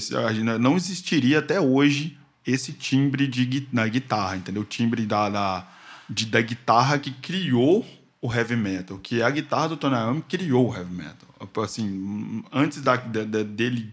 [0.61, 4.62] não existiria até hoje esse timbre de, na guitarra, entendeu?
[4.62, 5.68] O timbre da, da,
[6.09, 7.85] de, da guitarra que criou
[8.22, 11.28] o heavy metal, que a guitarra do Tony Iommi criou o heavy metal.
[11.62, 13.92] Assim, antes da, da, dele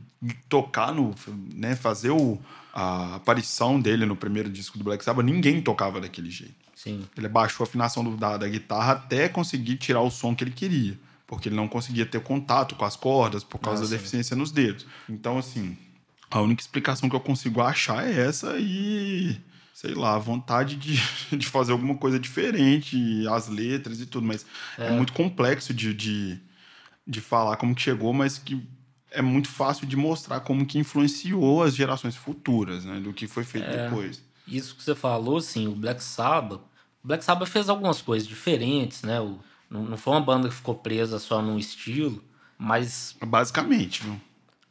[0.49, 1.13] tocar no,
[1.53, 2.37] né, fazer o,
[2.73, 6.55] a aparição dele no primeiro disco do Black Sabbath, ninguém tocava daquele jeito.
[6.75, 7.05] Sim.
[7.17, 10.51] Ele baixou a afinação do, da, da guitarra até conseguir tirar o som que ele
[10.51, 14.35] queria, porque ele não conseguia ter contato com as cordas por causa ah, da deficiência
[14.35, 14.85] nos dedos.
[15.07, 15.77] Então, assim,
[16.29, 19.39] a única explicação que eu consigo achar é essa e
[19.77, 20.99] sei lá, a vontade de,
[21.37, 24.43] de fazer alguma coisa diferente, as letras e tudo, mas
[24.75, 26.39] é, é muito complexo de, de,
[27.05, 28.67] de falar como que chegou, mas que
[29.11, 32.99] é muito fácil de mostrar como que influenciou as gerações futuras, né?
[32.99, 34.19] Do que foi feito é, depois.
[34.47, 36.61] Isso que você falou, sim, o Black Sabbath.
[37.03, 39.21] O Black Sabbath fez algumas coisas diferentes, né?
[39.21, 39.37] O,
[39.69, 42.23] não, não foi uma banda que ficou presa só num estilo,
[42.57, 43.15] mas.
[43.23, 44.19] Basicamente, viu?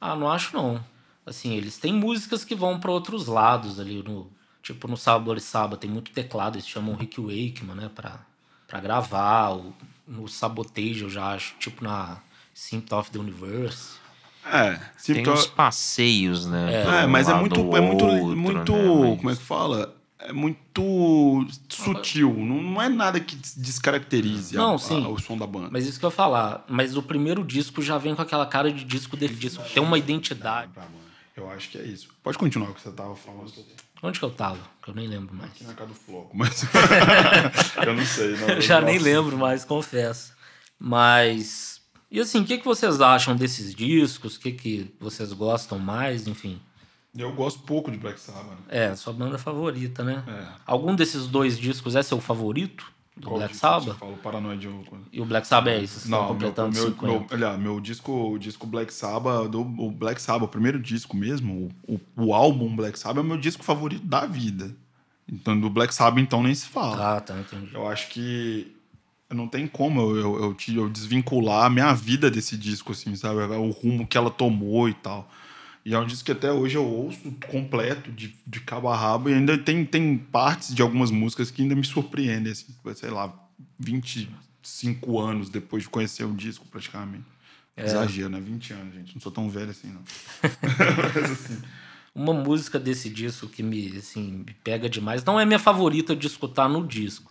[0.00, 0.84] Ah, não acho não.
[1.24, 4.02] Assim, eles têm músicas que vão para outros lados ali.
[4.02, 4.34] No,
[4.66, 7.90] tipo, no Sábado Saba tem muito teclado, eles chamam Rick Wakeman, né?
[7.94, 8.20] Pra,
[8.66, 9.52] pra gravar.
[9.54, 9.72] O,
[10.06, 11.54] no Sabotage, eu já acho.
[11.58, 12.18] Tipo na
[12.52, 13.94] Symptom of the Universe.
[14.44, 16.72] É, tem uns passeios, né?
[16.72, 18.84] É, é mas é muito, é muito, outro, muito, né?
[18.84, 19.18] mas...
[19.18, 19.96] como é que fala?
[20.18, 25.04] É muito sutil, não, não é nada que descaracterize não, a, sim.
[25.04, 25.68] A, o som da banda.
[25.70, 28.72] Mas isso que eu ia falar, mas o primeiro disco já vem com aquela cara
[28.72, 30.70] de disco dele, disco, tem uma identidade.
[31.36, 32.08] Eu acho que é isso.
[32.22, 33.52] Pode continuar o que você tava falando.
[34.02, 34.60] Onde que eu tava?
[34.82, 35.50] Que eu nem lembro mais.
[35.50, 36.64] Aqui na casa do Floco, mas
[37.86, 38.36] eu não sei.
[38.36, 40.34] Não, já nem lembro mais, confesso.
[40.78, 41.76] Mas
[42.10, 44.36] e assim, o que, que vocês acham desses discos?
[44.36, 46.60] O que, que vocês gostam mais, enfim?
[47.16, 48.58] Eu gosto pouco de Black Sabbath.
[48.68, 50.22] É, sua banda favorita, né?
[50.28, 50.46] É.
[50.64, 52.86] Algum desses dois discos é seu favorito?
[53.16, 53.96] Do Qual Black Sabbath?
[53.98, 54.68] Fala, Paranoid.
[55.10, 56.10] E o Black Sabbath é isso?
[56.10, 60.20] Não, completando meu, meu, meu, olha, meu disco, o disco Black Sabbath, do, o Black
[60.20, 63.64] Sabbath, o primeiro disco mesmo, o, o, o álbum Black Sabbath é o meu disco
[63.64, 64.76] favorito da vida.
[65.26, 67.16] Então, do Black Sabbath, então, nem se fala.
[67.16, 67.74] Ah, tá, entendi.
[67.74, 68.76] Eu acho que
[69.30, 73.40] não tem como eu, eu, eu, eu, desvincular a minha vida desse disco, assim, sabe?
[73.40, 75.28] O rumo que ela tomou e tal.
[75.86, 79.30] E é um disco que até hoje eu ouço completo, de, de cabo a rabo,
[79.30, 83.32] e ainda tem, tem partes de algumas músicas que ainda me surpreendem, assim, sei lá,
[83.78, 87.24] 25 cinco anos depois de conhecer o disco, praticamente.
[87.76, 87.84] É.
[87.84, 88.40] Exagero, né?
[88.40, 89.14] 20 anos, gente.
[89.14, 90.02] Não sou tão velho assim, não.
[91.14, 91.62] Mas assim.
[92.14, 95.22] Uma música desse disco que me, assim, me pega demais.
[95.22, 97.30] Não é minha favorita de escutar no disco.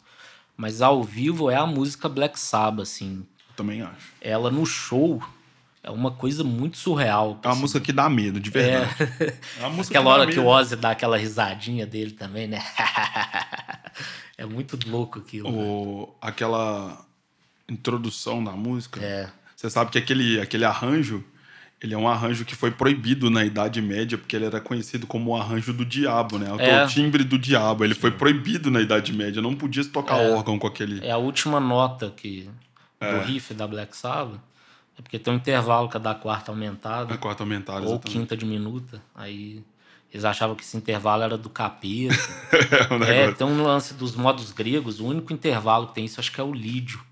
[0.56, 3.26] Mas ao vivo é a música Black Sabbath, assim.
[3.50, 4.14] Eu também acho.
[4.22, 5.22] Ela no show
[5.86, 7.40] é uma coisa muito surreal.
[7.44, 7.62] É uma assim.
[7.62, 8.96] música que dá medo, de verdade.
[9.20, 12.60] É, é uma música aquela hora que o Ozzy dá aquela risadinha dele também, né?
[14.36, 15.48] é muito louco aquilo.
[15.48, 16.08] O...
[16.08, 16.14] Né?
[16.22, 17.06] Aquela
[17.70, 19.00] introdução da música.
[19.00, 19.30] É.
[19.56, 21.24] Você sabe que aquele, aquele arranjo,
[21.80, 25.32] ele é um arranjo que foi proibido na Idade Média, porque ele era conhecido como
[25.32, 26.48] o arranjo do diabo, né?
[26.58, 26.84] É.
[26.84, 27.86] O timbre do diabo.
[27.86, 29.40] Ele foi proibido na Idade Média.
[29.40, 30.32] Não podia tocar é.
[30.32, 31.06] órgão com aquele.
[31.06, 32.50] É a última nota que,
[33.00, 33.24] do é.
[33.26, 34.40] riff da Black Sabbath.
[34.98, 37.14] É porque tem um intervalo que é da quarta aumentada.
[37.14, 38.12] A quarta aumentada, Ou exatamente.
[38.12, 39.02] quinta diminuta.
[39.14, 39.64] Aí
[40.12, 42.16] eles achavam que esse intervalo era do capeta.
[42.90, 45.00] é, um é, tem um lance dos modos gregos.
[45.00, 47.04] O único intervalo que tem isso, acho que é o lídio.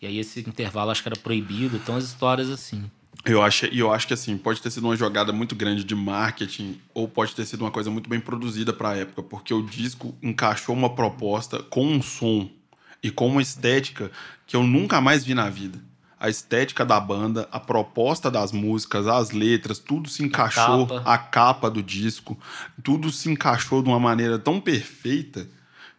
[0.00, 1.76] E aí esse intervalo acho que era proibido.
[1.76, 2.90] Então as histórias assim.
[3.24, 5.94] Eu acho, e eu acho que assim, pode ter sido uma jogada muito grande de
[5.94, 9.62] marketing, ou pode ter sido uma coisa muito bem produzida para a época, porque o
[9.62, 12.50] disco encaixou uma proposta com um som
[13.00, 14.10] e com uma estética
[14.44, 15.78] que eu nunca mais vi na vida
[16.22, 21.02] a estética da banda, a proposta das músicas, as letras, tudo se encaixou, a capa.
[21.04, 22.38] a capa, do disco,
[22.80, 25.48] tudo se encaixou de uma maneira tão perfeita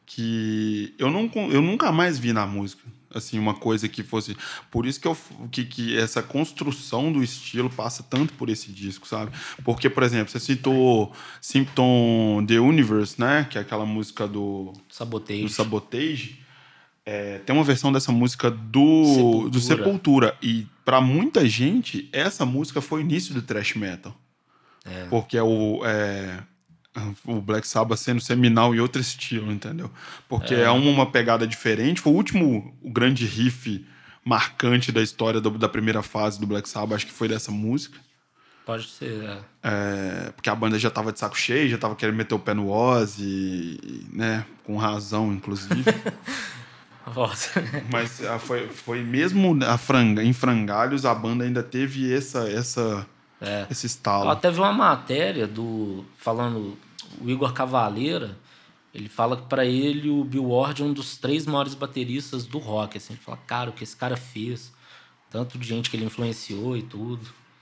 [0.06, 2.82] que eu, não, eu nunca mais vi na música
[3.14, 4.36] assim uma coisa que fosse
[4.72, 5.16] por isso que eu
[5.52, 9.32] que, que essa construção do estilo passa tanto por esse disco sabe?
[9.64, 13.46] Porque por exemplo você citou Symptom the Universe né?
[13.48, 16.43] Que é aquela música do Sabotage, do Sabotage
[17.06, 22.46] é, tem uma versão dessa música do Sepultura, do Sepultura e para muita gente essa
[22.46, 24.16] música foi o início do thrash metal.
[24.86, 25.06] É.
[25.10, 26.40] Porque é o, é,
[27.26, 29.92] o Black Sabbath sendo seminal em outro estilo, entendeu?
[30.28, 32.02] Porque é, é uma pegada diferente.
[32.02, 33.86] Foi o último o grande riff
[34.24, 38.00] marcante da história do, da primeira fase do Black Sabbath, acho que foi dessa música.
[38.66, 39.40] Pode ser, é.
[39.62, 40.32] é.
[40.32, 42.70] porque a banda já tava de saco cheio, já tava querendo meter o pé no
[42.72, 44.46] Ozzy, né?
[44.64, 45.84] Com razão, inclusive.
[47.92, 53.08] Mas ah, foi, foi mesmo a franga, em frangalhos, a banda ainda teve essa, essa,
[53.42, 53.68] é.
[53.70, 54.30] esse estalo.
[54.30, 56.06] Até vi uma matéria do.
[56.18, 56.78] falando.
[57.22, 58.36] O Igor Cavaleira,
[58.94, 62.58] ele fala que para ele o Bill Ward é um dos três maiores bateristas do
[62.58, 62.98] rock.
[62.98, 64.74] Assim, ele fala, cara, o que esse cara fez,
[65.30, 67.22] tanto de gente que ele influenciou e tudo.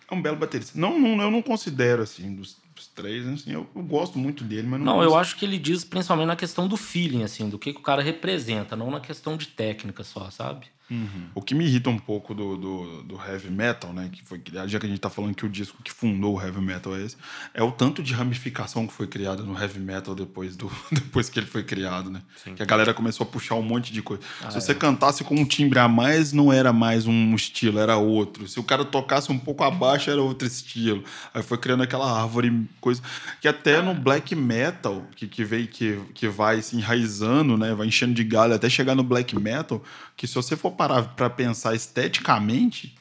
[0.09, 0.79] É um belo baterista.
[0.79, 4.67] Não, não, eu não considero assim, dos os três, assim, eu, eu, gosto muito dele,
[4.67, 4.97] mas não.
[4.97, 7.79] Não, eu acho que ele diz principalmente na questão do feeling, assim, do que, que
[7.79, 10.65] o cara representa, não na questão de técnica só, sabe?
[10.91, 11.29] Uhum.
[11.33, 14.09] O que me irrita um pouco do, do, do, heavy metal, né?
[14.11, 16.59] Que foi já que a gente tá falando que o disco que fundou o heavy
[16.59, 17.15] metal é esse,
[17.53, 21.39] é o tanto de ramificação que foi criada no heavy metal depois, do, depois que
[21.39, 22.21] ele foi criado, né?
[22.43, 22.55] Sim.
[22.55, 24.21] Que a galera começou a puxar um monte de coisa.
[24.43, 24.75] Ah, Se você é.
[24.75, 28.45] cantasse com um timbre a mais, não era mais um estilo, era outro.
[28.45, 31.05] Se o cara tocasse um pouco abaixo, era outro estilo.
[31.33, 33.01] Aí foi criando aquela árvore, coisa.
[33.39, 37.73] Que até no black metal, que, que veio, que, que vai se enraizando, né?
[37.73, 39.81] Vai enchendo de galho até chegar no black metal,
[40.21, 42.95] que se você for parar para pensar esteticamente,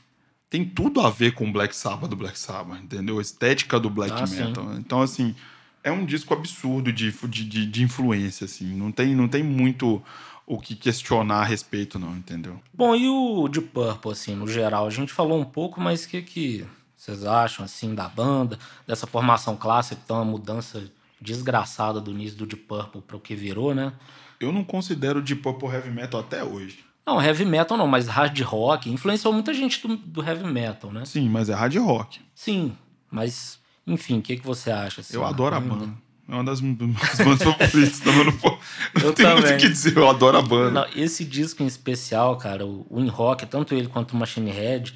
[0.49, 3.19] tem tudo a ver com o Black Sabbath do Black Sabbath, entendeu?
[3.19, 4.65] A estética do black ah, metal.
[4.65, 4.79] Sim.
[4.79, 5.37] Então, assim,
[5.85, 8.75] é um disco absurdo de, de, de, influência, assim.
[8.75, 10.03] Não tem, não tem muito
[10.47, 12.59] o que questionar a respeito, não, entendeu?
[12.73, 14.87] Bom, e o Deep Purple, assim, no geral?
[14.87, 19.07] A gente falou um pouco, mas o que, que vocês acham, assim, da banda, dessa
[19.07, 23.75] formação clássica, então, uma mudança desgraçada do início do Deep Purple para o que virou,
[23.75, 23.93] né?
[24.41, 26.89] Eu não considero o Deep Purple heavy metal até hoje.
[27.11, 31.05] Não, heavy metal não, mas hard rock influenciou muita gente do, do heavy metal, né?
[31.05, 32.21] Sim, mas é hard rock.
[32.33, 32.77] Sim,
[33.11, 35.01] mas enfim, o que, que você acha?
[35.01, 35.93] Assim, eu adoro a banda.
[36.29, 38.01] É uma das minhas bandas favoritas.
[38.05, 39.43] Não, não, não eu tem também.
[39.43, 40.71] muito o que dizer, eu adoro a banda.
[40.71, 44.95] Não, esse disco em especial, cara, o In Rock, tanto ele quanto o Machine Head,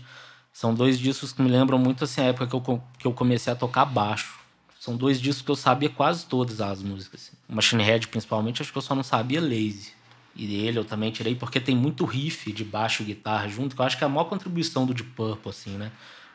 [0.53, 3.53] são dois discos que me lembram muito assim, a época que eu, que eu comecei
[3.53, 4.39] a tocar baixo.
[4.79, 7.23] São dois discos que eu sabia quase todas as músicas.
[7.23, 7.37] Assim.
[7.49, 9.94] Machine Head, principalmente, acho que eu só não sabia Lazy.
[10.37, 13.81] E dele eu também tirei porque tem muito riff de baixo e guitarra junto, que
[13.81, 15.93] eu acho que é a maior contribuição do Deep Purple, assim, né?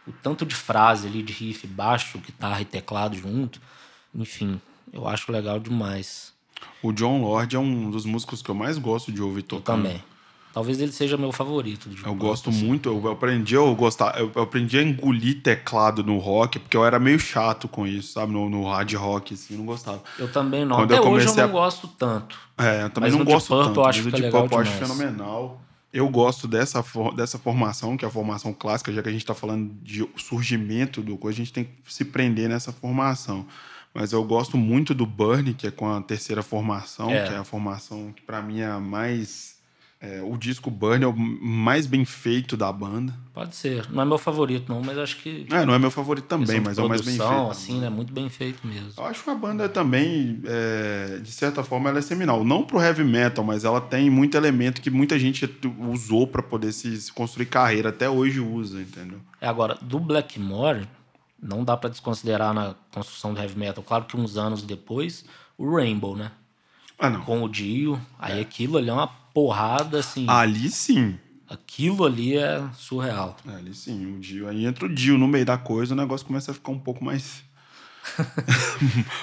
[0.08, 3.62] O tanto de frase ali de riff, baixo, guitarra e teclado junto.
[4.16, 4.60] Enfim,
[4.92, 6.34] eu acho legal demais.
[6.82, 9.74] O John Lord é um dos músicos que eu mais gosto de ouvir tocar.
[9.74, 10.04] Eu também.
[10.52, 11.90] Talvez ele seja meu favorito.
[12.04, 12.66] eu gosto assim.
[12.66, 17.00] muito, eu aprendi, eu, gostar, eu aprendi a engolir teclado no rock, porque eu era
[17.00, 18.34] meio chato com isso, sabe?
[18.34, 20.02] No, no hard rock, assim, não gostava.
[20.18, 20.76] Eu também não.
[20.76, 21.48] Quando Até eu hoje eu não a...
[21.48, 22.40] gosto tanto.
[22.58, 23.80] É, eu também mas não gosto Purple, tanto.
[23.80, 25.62] Eu acho mas o Deep Purple eu acho fenomenal.
[25.94, 26.84] Eu gosto dessa,
[27.16, 31.02] dessa formação, que é a formação clássica, já que a gente está falando de surgimento
[31.02, 33.46] do coisa, a gente tem que se prender nessa formação.
[33.94, 37.28] Mas eu gosto muito do Burn, que é com a terceira formação, é.
[37.28, 39.59] que é a formação que para mim é a mais
[40.02, 43.14] É, o disco Burn é o mais bem feito da banda.
[43.34, 43.86] Pode ser.
[43.92, 45.46] Não é meu favorito, não, mas acho que.
[45.52, 47.52] É, não é meu favorito também, mas é o mais bem feito.
[47.52, 47.90] assim, né?
[47.90, 48.94] Muito bem feito mesmo.
[48.98, 52.46] Eu acho que a banda também, é, de certa forma, ela é seminal.
[52.46, 56.72] Não pro heavy metal, mas ela tem muito elemento que muita gente usou para poder
[56.72, 57.90] se, se, construir carreira.
[57.90, 59.20] Até hoje usa, entendeu?
[59.42, 60.88] É, agora, do Blackmore,
[61.44, 63.84] não dá para desconsiderar na construção do heavy metal.
[63.84, 65.26] Claro que uns anos depois,
[65.58, 66.32] o Rainbow, né?
[67.00, 67.12] Ah.
[67.12, 68.00] Com o Dio.
[68.18, 68.42] Aí é.
[68.42, 70.26] aquilo ali é uma porrada, assim.
[70.28, 71.18] Ali sim.
[71.50, 73.36] Aquilo ali é surreal.
[73.48, 74.48] É, ali sim, o Dio.
[74.48, 77.04] Aí entra o Dio no meio da coisa, o negócio começa a ficar um pouco
[77.04, 77.44] mais.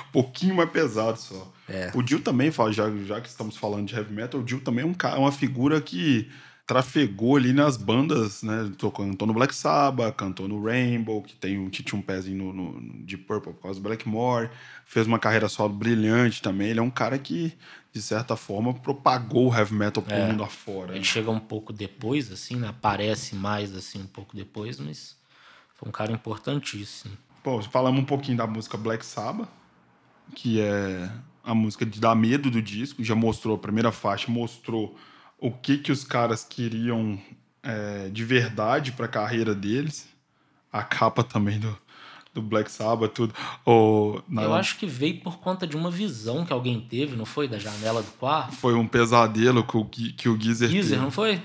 [0.09, 1.53] um pouquinho mais pesado só.
[1.69, 1.91] É.
[1.95, 4.87] O Dio também, já, já que estamos falando de heavy metal, o Dio também é
[4.87, 6.29] um, uma figura que
[6.67, 8.71] trafegou ali nas bandas, né?
[8.77, 12.81] Cantou no Black Sabbath, cantou no Rainbow, que tem que tinha um pezinho no, no,
[12.81, 14.51] no Deep Purple por causa do Blackmore.
[14.85, 16.69] Fez uma carreira solo brilhante também.
[16.69, 17.57] Ele é um cara que,
[17.93, 20.91] de certa forma, propagou o heavy metal pro é, mundo afora.
[20.91, 21.05] Ele né?
[21.05, 22.69] chega um pouco depois, assim, né?
[22.69, 25.17] Aparece mais, assim, um pouco depois, mas
[25.77, 27.17] foi um cara importantíssimo.
[27.45, 29.49] Pô, falamos um pouquinho da música Black Sabbath,
[30.35, 31.09] que é
[31.45, 33.05] a música de dar medo do disco.
[33.05, 34.97] Já mostrou, a primeira faixa mostrou
[35.39, 37.19] o que, que os caras queriam
[37.63, 40.09] é, de verdade para a carreira deles.
[40.73, 41.77] A capa também do,
[42.35, 43.35] do Black Sabbath, tudo.
[43.65, 47.49] Ou, Eu acho que veio por conta de uma visão que alguém teve, não foi?
[47.49, 48.55] Da janela do quarto?
[48.55, 51.03] Foi um pesadelo que o, que o Geezer Geezer, teve.
[51.03, 51.43] não foi?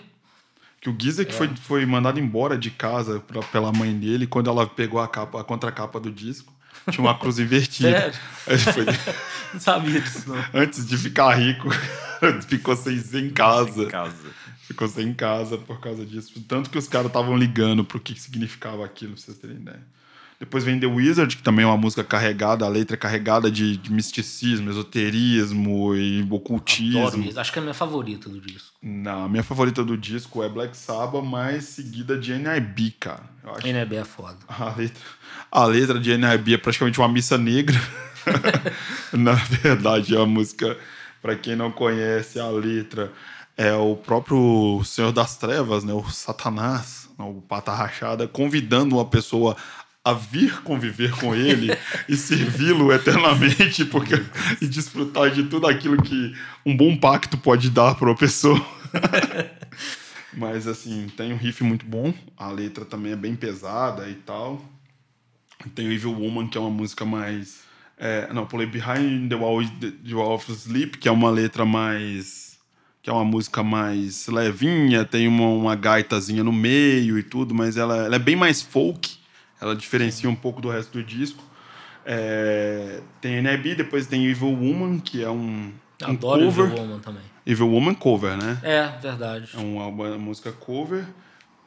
[0.82, 1.30] Que o Geezer é.
[1.30, 5.08] que foi, foi mandado embora de casa pra, pela mãe dele quando ela pegou a,
[5.08, 6.54] capa, a contracapa do disco.
[6.90, 8.14] Tinha uma cruz invertida.
[8.44, 8.74] Sério?
[8.74, 8.86] Foi...
[9.54, 10.46] não sabia disso, não.
[10.54, 11.70] Antes de ficar rico,
[12.48, 13.74] ficou sem, sem casa.
[13.74, 14.32] Sem casa.
[14.62, 16.34] Ficou sem casa por causa disso.
[16.48, 19.84] Tanto que os caras estavam ligando pro que significava aquilo, pra vocês terem ideia.
[20.42, 23.78] Depois vem The Wizard, que também é uma música carregada, a letra é carregada de,
[23.78, 27.06] de misticismo, esoterismo e ocultismo.
[27.06, 27.40] Adoro.
[27.40, 28.72] Acho que é a minha favorita do disco.
[28.82, 33.22] Não, a minha favorita do disco é Black Sabbath, mais seguida de NIB, cara.
[33.64, 34.40] NIB é foda.
[34.50, 35.04] A letra,
[35.52, 37.80] a letra de NIB é praticamente uma missa negra.
[39.14, 40.76] Na verdade, é a música,
[41.22, 43.12] para quem não conhece a letra,
[43.56, 45.94] é o próprio Senhor das Trevas, né?
[45.94, 49.56] o Satanás, o pata rachada, convidando uma pessoa
[50.04, 51.70] a vir conviver com ele
[52.10, 54.16] e servi-lo eternamente porque,
[54.60, 56.36] e desfrutar de tudo aquilo que
[56.66, 58.60] um bom pacto pode dar para uma pessoa.
[60.34, 64.64] Mas assim, tem um riff muito bom, a letra também é bem pesada e tal.
[65.76, 67.62] Tem o Evil Woman, que é uma música mais.
[67.98, 72.58] É, não, pulei Behind the Wall, the Wall of Sleep, que é uma letra mais.
[73.04, 77.78] que é uma música mais levinha, tem uma, uma gaitazinha no meio e tudo, mas
[77.78, 79.21] ela, ela é bem mais folk
[79.62, 81.44] ela diferencia um pouco do resto do disco.
[82.04, 86.66] É, tem NIB, depois tem Evil Woman, que é um, um Adoro cover.
[86.66, 87.24] Evil Woman também.
[87.46, 88.60] Evil Woman cover, né?
[88.64, 89.52] É, verdade.
[89.54, 91.06] É uma, uma música cover.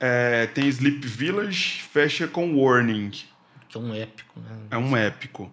[0.00, 3.10] É, tem Sleep Village, fecha com Warning.
[3.68, 4.56] Que é um épico, né?
[4.72, 5.52] É um épico.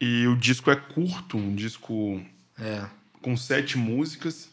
[0.00, 2.20] E o disco é curto, um disco
[2.58, 2.84] é.
[3.22, 4.50] com sete músicas.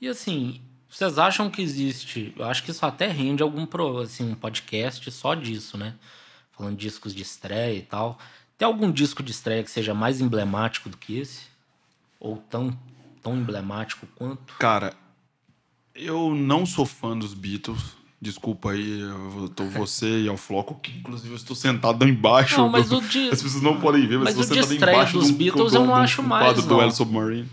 [0.00, 2.32] E assim, vocês acham que existe...
[2.36, 3.66] Eu acho que isso até rende algum
[4.00, 5.94] assim, um podcast só disso, né?
[6.58, 8.18] Falando de discos de estreia e tal.
[8.58, 11.42] Tem algum disco de estreia que seja mais emblemático do que esse?
[12.18, 12.76] Ou tão,
[13.22, 14.54] tão emblemático quanto?
[14.58, 14.92] Cara,
[15.94, 17.96] eu não sou fã dos Beatles.
[18.20, 22.58] Desculpa aí, eu tô você e ao Floco, que inclusive eu estou sentado embaixo.
[22.58, 23.28] Não, mas o de...
[23.30, 25.80] As pessoas não podem ver, mas, mas eu estou sentado embaixo dos Beatles do, eu
[25.82, 27.48] não do, acho mais, do duelo Submarine.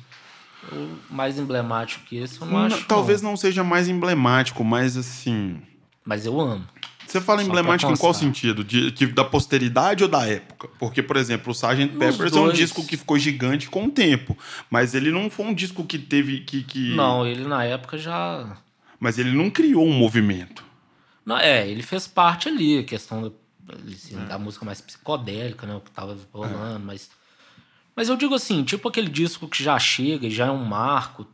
[0.71, 2.85] O mais emblemático que esse eu não, não acho.
[2.85, 3.31] Talvez não.
[3.31, 5.61] não seja mais emblemático, mas assim.
[6.03, 6.67] Mas eu amo.
[7.07, 8.63] Você fala Só emblemático em qual sentido?
[8.63, 10.67] De, de, da posteridade ou da época?
[10.79, 11.87] Porque, por exemplo, o Sgt.
[11.97, 12.35] Peppers dois.
[12.35, 14.37] é um disco que ficou gigante com o tempo.
[14.69, 16.41] Mas ele não foi um disco que teve.
[16.41, 16.95] Que, que...
[16.95, 18.57] Não, ele na época já.
[18.99, 20.63] Mas ele não criou um movimento.
[21.25, 23.31] Não, é, ele fez parte ali, a questão da,
[23.91, 24.25] assim, é.
[24.25, 25.75] da música mais psicodélica, né?
[25.75, 26.79] O que tava rolando, é.
[26.79, 27.09] mas.
[27.95, 31.25] Mas eu digo assim, tipo aquele disco que já chega e já é um marco,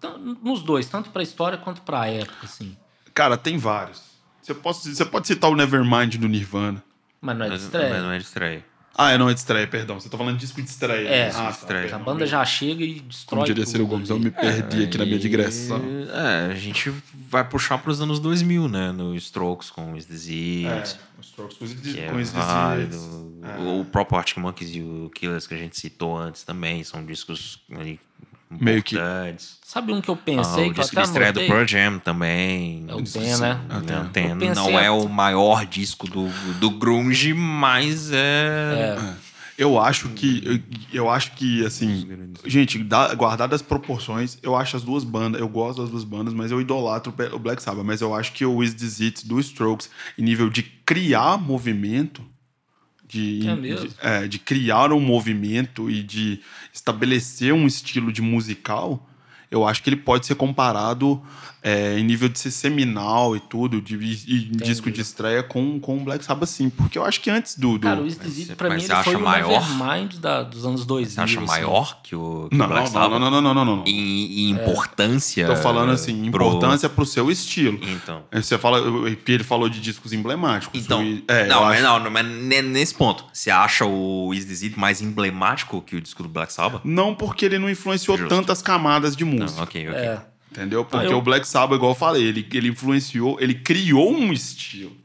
[0.43, 2.77] nos dois, tanto pra história quanto pra época, assim.
[3.15, 4.10] Cara, tem vários.
[4.41, 6.83] Você pode, você pode citar o Nevermind do Nirvana.
[7.21, 7.89] Mas não é de estreia.
[7.89, 8.65] Mas não é de estreia.
[8.97, 9.99] Ah, é, não é de estreia, perdão.
[9.99, 11.07] Você tá falando de disco de estreia.
[11.07, 11.95] É, ah, de estreia.
[11.95, 14.97] a banda já chega e destrói Como diria Ciro Gomes, eu me perdi é, aqui
[14.97, 15.81] na minha digressão.
[16.13, 16.93] É, a gente
[17.29, 18.91] vai puxar pros anos 2000, né?
[18.91, 20.65] No Strokes com os Disease.
[20.65, 20.83] É,
[21.17, 22.35] o Strokes com os Disease.
[22.37, 26.83] É o próprio Arctic Monkeys e o Killers que a gente citou antes também.
[26.83, 27.99] São discos ali
[28.59, 28.97] meio que.
[29.63, 32.85] Sabe um que eu pensei ah, o que disco de estreia do Pearl Jam também.
[32.87, 33.59] É o Ten, né?
[34.03, 36.27] O Ten não é o maior disco do,
[36.59, 38.97] do grunge, mas é...
[38.97, 39.31] é.
[39.61, 40.41] Eu acho que.
[40.43, 42.07] Eu, eu acho que, assim.
[42.45, 45.39] Gente, da, guardado as proporções, eu acho as duas bandas.
[45.39, 47.85] Eu gosto das duas bandas, mas eu idolatro o Black Sabbath.
[47.85, 52.23] Mas eu acho que o Is This It do Strokes, em nível de criar movimento.
[53.11, 56.39] De, É de, é, de criar um movimento e de
[56.73, 59.05] estabelecer um estilo de musical,
[59.51, 61.21] eu acho que ele pode ser comparado
[61.63, 65.97] é, em nível de ser seminal e tudo, de, e, disco de estreia com, com
[65.97, 66.71] o Black Sabbath, sim.
[66.71, 67.73] Porque eu acho que antes do.
[67.77, 67.81] do...
[67.81, 69.61] Cara, o Esquisito, pra mas mim, ele foi acha o maior?
[69.69, 71.11] Nevermind da, dos anos 2000.
[71.13, 71.45] Você acha assim.
[71.47, 73.11] maior que o, que não, o Black não, Sabbath?
[73.11, 73.83] não, não, não, não, não, não.
[73.85, 75.45] Em, em importância.
[75.45, 77.79] Tô falando assim, pro- importância pro seu estilo.
[77.83, 78.23] Então.
[78.31, 80.83] Aí Você fala, o- ele falou de discos emblemáticos.
[80.83, 84.33] Então, o- é, não, mas acho- não, não, mas ne- nesse ponto, você acha o
[84.33, 86.81] Is This It mais emblemático que o disco do Black Sabbath?
[86.83, 88.29] Não porque ele não influenciou Justo.
[88.33, 89.40] tantas camadas de música.
[89.45, 89.99] Não, ok, ok.
[89.99, 90.21] É.
[90.51, 90.83] Entendeu?
[90.83, 94.99] Porque eu- o Black Sabbath, igual eu falei, ele, ele influenciou, ele criou um estilo.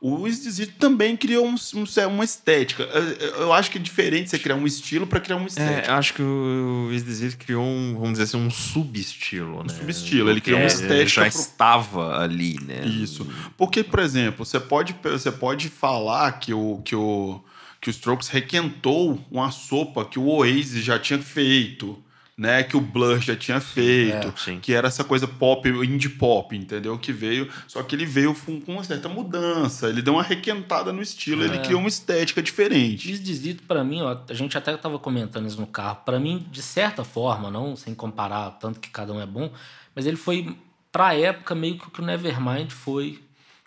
[0.00, 2.84] O Esquisito também criou um- um- uma estética.
[2.84, 3.02] Eu,
[3.42, 5.94] eu acho que é diferente você criar um estilo para criar uma É, estética.
[5.94, 9.74] acho que o Is This It criou um, vamos dizer assim, um subestilo, né?
[9.74, 12.86] subestilo, ele criou uma ele estética já pro- estava ali, né?
[12.86, 13.26] Isso.
[13.56, 17.40] Porque, por exemplo, você pode, você pode falar que o, que, o,
[17.80, 21.98] que o Strokes requentou uma sopa que o Oasis já tinha feito,
[22.38, 22.62] né?
[22.62, 26.96] Que o Blur já tinha feito, É, que era essa coisa pop, indie pop, entendeu?
[26.96, 31.02] Que veio, só que ele veio com uma certa mudança, ele deu uma requentada no
[31.02, 31.62] estilo, ele É.
[31.62, 33.10] criou uma estética diferente.
[33.12, 35.96] Esquisito pra mim, ó, a gente até tava comentando isso no carro.
[36.04, 39.50] Pra mim, de certa forma, não sem comparar tanto que cada um é bom,
[39.94, 40.56] mas ele foi
[40.92, 43.20] pra época meio que o que o Nevermind foi.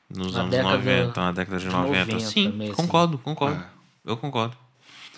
[0.09, 1.99] Nos Na anos década 90, na década de de 90.
[2.05, 2.75] 90 Sim, também, assim.
[2.81, 3.59] concordo, concordo.
[3.61, 3.65] É.
[4.11, 4.57] Eu concordo.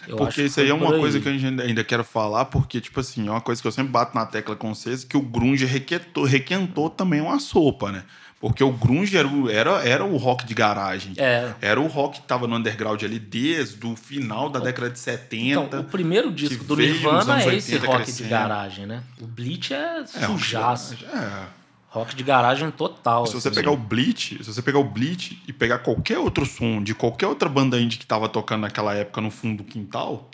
[0.08, 1.24] Eu Porque que isso aí é uma por coisa aí.
[1.24, 4.16] que gente ainda quero falar, porque, tipo assim, é uma coisa que eu sempre bato
[4.16, 8.04] na tecla com vocês, que o grunge requentou, requentou também uma sopa, né?
[8.40, 11.14] Porque o grunge era, o- era, era o rock de garagem.
[11.16, 11.54] É.
[11.62, 15.62] Era o rock que tava no underground ali desde o final da década de 70.
[15.62, 18.24] Então, o primeiro disco do Nirvana é esse 80 rock crescendo.
[18.26, 19.02] de garagem, né?
[19.22, 20.98] O Bleach é É, um sujaço.
[21.06, 21.63] É.
[21.94, 23.28] Rock de garagem total.
[23.28, 23.56] Se você assim.
[23.56, 27.28] pegar o Bleach, se você pegar o Bleach e pegar qualquer outro som de qualquer
[27.28, 30.28] outra banda indie que tava tocando naquela época no fundo do quintal,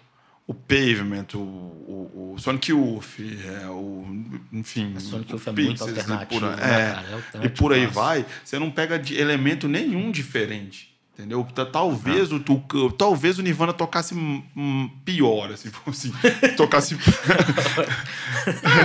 [0.47, 4.05] o Pavement, o, o, o Sonic Youth, é, o,
[4.53, 6.66] enfim, Sonic o Youth é muito Pixies, e alternativo, por, né, é?
[6.66, 10.97] É e alternativo por aí vai, você não pega de elemento nenhum diferente.
[11.20, 11.45] Entendeu?
[11.53, 16.13] Ta- Talvez, o, o- talvez o Nirvana tocasse hum, pior, assim, assim
[16.55, 16.95] tocasse.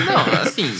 [0.04, 0.74] Não, assim,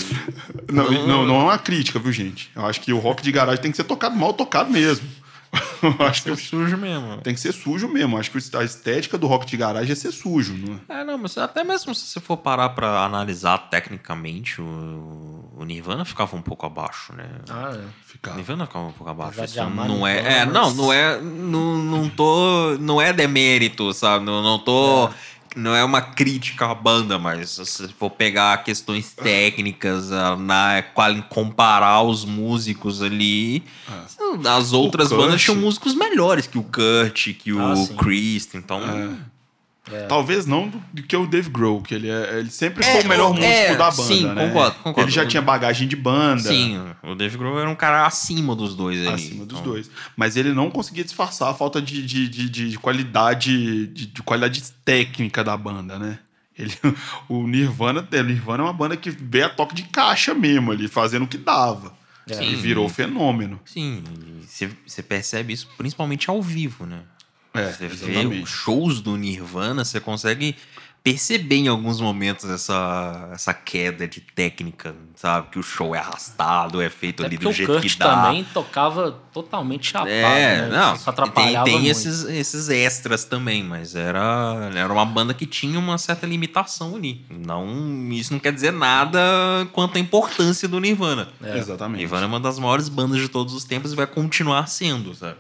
[0.71, 2.51] não, não, não é uma crítica, viu, gente?
[2.57, 5.07] Eu acho que o rock de garagem tem que ser tocado mal tocado mesmo.
[5.83, 7.19] Eu acho que é sujo mesmo.
[7.19, 8.17] tem que ser sujo mesmo.
[8.19, 11.01] Acho que a estética do rock de garagem é ser sujo, não é?
[11.01, 16.05] É, não, mas até mesmo se você for parar pra analisar tecnicamente, o, o Nirvana
[16.05, 17.29] ficava um pouco abaixo, né?
[17.51, 17.79] Ah, é.
[17.79, 18.35] O Ficar.
[18.35, 19.45] Nirvana ficava um pouco abaixo.
[19.45, 23.93] Isso amar não é, é, não, mas- não é, não, não tô, não é demérito,
[23.93, 24.25] sabe?
[24.25, 25.11] Não, não tô,
[25.55, 30.83] não é uma crítica à banda, mas se você for pegar questões técnicas, ah, na
[30.95, 33.63] qual comparar os músicos ali,
[34.47, 35.21] as outras Kurt.
[35.21, 37.97] bandas tinham músicos melhores que o Kurt, que o Ah, sim.
[37.97, 38.81] Chris, então
[40.09, 43.03] Talvez não do, do que o Dave Grohl, que ele, é, ele sempre É, foi
[43.05, 44.47] o melhor o- músico é, da banda, sim, né?
[44.49, 45.01] concordo, concordo.
[45.03, 46.43] Ele já tinha bagagem de banda.
[46.43, 49.09] Sim, o Dave Grohl era um cara acima dos dois ali.
[49.15, 49.91] Acima dos então- dois.
[50.17, 54.23] Mas ele não conseguia disfarçar a falta de, de, de, de- de qualidade de, de
[54.23, 56.19] qualidade técnica da banda, né?
[56.59, 56.73] Ele,
[57.29, 60.89] o Nirvana, o Nirvana é uma banda que veio a toque de caixa mesmo ali,
[60.89, 61.93] fazendo o que dava.
[62.27, 62.53] Sim.
[62.53, 63.61] E virou fenômeno.
[63.67, 64.03] Sim,
[64.87, 67.01] você percebe isso principalmente ao vivo, né?
[67.55, 68.43] É, Você vê exatamente.
[68.43, 70.57] os shows do Nirvana, você consegue
[71.05, 75.49] perceber em alguns momentos essa, essa queda de técnica, sabe?
[75.51, 78.23] Que o show é arrastado, é feito Até ali do o jeito Kurt que dá.
[78.25, 80.69] também tocava totalmente chapado, É, né?
[80.75, 81.91] não, Isso tem, atrapalhava tem muito.
[81.91, 87.23] esses, esses extras também, mas era, era uma banda que tinha uma certa limitação ali.
[87.29, 89.21] Não, isso não quer dizer nada
[89.75, 91.29] quanto à importância do Nirvana.
[91.55, 91.99] Exatamente.
[91.99, 95.37] Nirvana é uma das maiores bandas de todos os tempos e vai continuar sendo, sabe?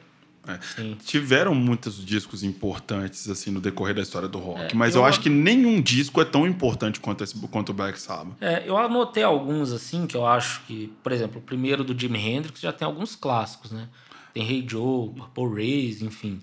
[0.46, 0.58] É.
[1.04, 5.06] Tiveram muitos discos importantes assim no decorrer da história do rock, É, mas eu, eu-
[5.06, 8.36] acho que nenhum disco é tão importante quanto, esse, quanto o Black Sabbath.
[8.40, 12.18] É, eu anotei alguns, assim, que eu acho que, por exemplo, o primeiro do Jimi
[12.18, 13.88] Hendrix já tem alguns clássicos, né?
[14.32, 16.40] Tem Hey Joe, Purple Race, enfim.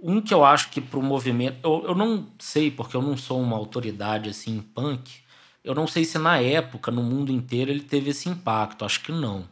[0.00, 1.56] Um que eu acho que pro movimento...
[1.64, 5.10] Eu, eu não sei, porque eu não sou uma autoridade, assim, em punk.
[5.64, 8.84] Eu não sei se na época, no mundo inteiro, ele teve esse impacto.
[8.84, 9.44] Acho que não.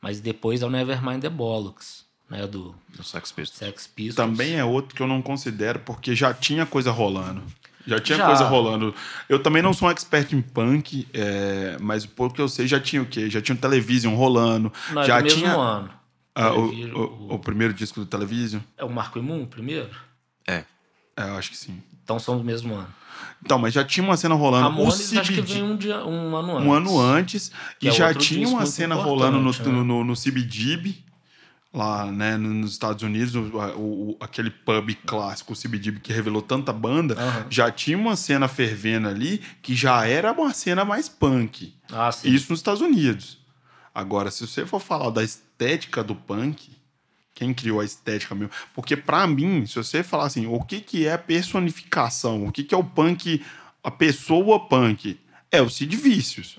[0.00, 2.46] Mas depois é o Nevermind the Bollocks, né?
[2.46, 3.58] Do No Sex Pistols.
[3.58, 4.14] Sex Pistols.
[4.30, 7.42] Também é outro que eu não considero, porque já tinha coisa rolando.
[7.86, 8.26] Já tinha Já.
[8.26, 8.94] coisa rolando.
[9.28, 12.78] Eu também não sou um expert em punk, é, mas pouco que eu sei já
[12.78, 13.28] tinha o quê?
[13.30, 14.70] Já tinha o Television rolando.
[14.92, 15.90] Não, é já do mesmo tinha ano.
[16.34, 18.60] ah, o, Television, o- o primeiro disco do Television.
[18.76, 19.88] É o Marco Imun, primeiro?
[20.46, 20.64] É.
[21.16, 21.82] É, eu acho que sim.
[22.04, 22.88] Então são do mesmo ano.
[23.42, 24.64] Então, mas já tinha uma cena rolando.
[24.64, 26.66] Ramones, o acho que vem um, dia, um ano antes.
[26.68, 27.52] Um ano antes.
[27.80, 29.58] e é já tinha uma cena rolando no, né?
[29.64, 30.96] no, no, no CBGB,
[31.72, 36.72] lá né, nos Estados Unidos, o, o, aquele pub clássico, o CBGB, que revelou tanta
[36.72, 37.14] banda.
[37.14, 37.44] Uhum.
[37.48, 41.74] Já tinha uma cena fervendo ali que já era uma cena mais punk.
[41.92, 42.10] Ah.
[42.24, 43.38] Isso nos Estados Unidos.
[43.94, 46.70] Agora, se você for falar da estética do punk,
[47.34, 48.52] quem criou a estética mesmo?
[48.74, 52.46] Porque para mim, se você falar assim, o que, que é a personificação?
[52.46, 53.44] O que, que é o punk,
[53.82, 55.18] a pessoa punk?
[55.50, 56.58] É o Cid Vícios.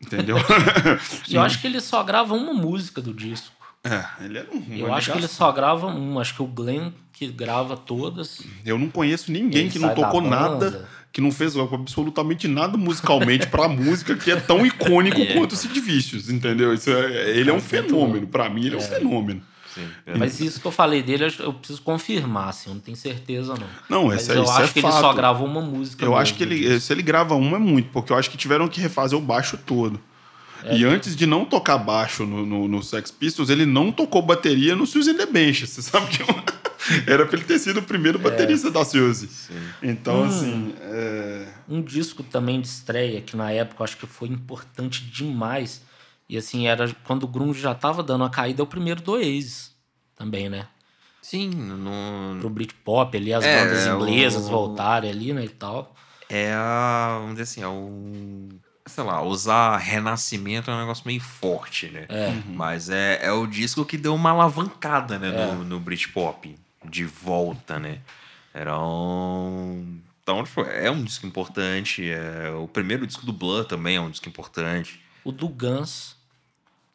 [0.00, 0.36] Entendeu?
[1.28, 3.57] Eu acho que ele só grava uma música do disco.
[3.84, 4.76] É, ele é um.
[4.76, 6.20] Eu acho que ele só grava uma.
[6.20, 8.42] Acho que o Glenn que grava todas.
[8.64, 13.66] Eu não conheço ninguém que não tocou nada, que não fez absolutamente nada musicalmente pra
[13.68, 15.26] música que é tão icônico é.
[15.32, 16.72] quanto o Cid Vícios, entendeu?
[16.72, 18.26] Isso é, ele é um fenômeno.
[18.26, 19.42] Para mim, ele é, é um fenômeno.
[20.16, 23.68] Mas isso que eu falei dele, eu preciso confirmar, assim, eu não tenho certeza, não.
[23.88, 24.94] Não, esse, eu isso acho é que fato.
[24.94, 26.04] ele só grava uma música.
[26.04, 28.66] Eu acho que ele, se ele grava uma é muito, porque eu acho que tiveram
[28.66, 30.00] que refazer o baixo todo.
[30.64, 34.20] É, e antes de não tocar baixo no, no, no, Sex Pistols, ele não tocou
[34.22, 35.66] bateria no Suzy the Bench.
[35.66, 36.22] Você sabe que
[37.10, 38.70] era pra ele ter sido o primeiro baterista é.
[38.70, 39.28] da Suzy.
[39.82, 40.74] Então, hum, assim.
[40.80, 41.46] É...
[41.68, 45.82] Um disco também de estreia, que na época eu acho que foi importante demais.
[46.28, 49.12] E assim, era quando o Grunge já tava dando a caída, é o primeiro do
[49.12, 49.72] Oasis
[50.16, 50.66] também, né?
[51.22, 52.40] Sim, no.
[52.40, 54.50] Pro Britpop ali, as é, bandas inglesas o...
[54.50, 55.94] voltarem ali, né, e tal.
[56.28, 57.18] É a.
[57.20, 58.48] Vamos dizer assim, é o.
[58.88, 62.06] Sei lá, usar Renascimento é um negócio meio forte, né?
[62.08, 62.28] É.
[62.28, 62.54] Uhum.
[62.54, 65.46] Mas é, é o disco que deu uma alavancada, né, é.
[65.46, 66.58] no, no Britpop.
[66.84, 67.98] De volta, né?
[68.54, 70.00] Era um.
[70.22, 72.08] Então, tipo, é um disco importante.
[72.08, 72.50] É...
[72.50, 75.00] O primeiro disco do Blur também é um disco importante.
[75.24, 76.16] O do Guns.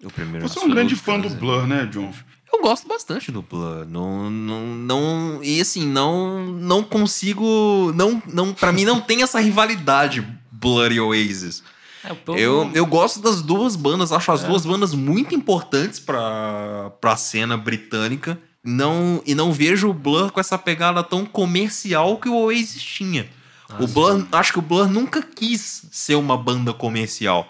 [0.04, 2.14] O primeiro Você é um grande fã do Blur, né, John?
[2.52, 3.86] Eu gosto bastante do Blur.
[3.86, 7.92] Não, não, não, e assim, não, não consigo.
[7.96, 11.64] Não, não, para mim não tem essa rivalidade Blur e Oasis.
[12.04, 14.48] É, eu, eu gosto das duas bandas, acho as é.
[14.48, 18.38] duas bandas muito importantes pra, pra cena britânica.
[18.64, 23.28] Não, e não vejo o Blur com essa pegada tão comercial que o Oasis tinha.
[23.70, 27.48] Ah, o Blur, acho que o Blur nunca quis ser uma banda comercial.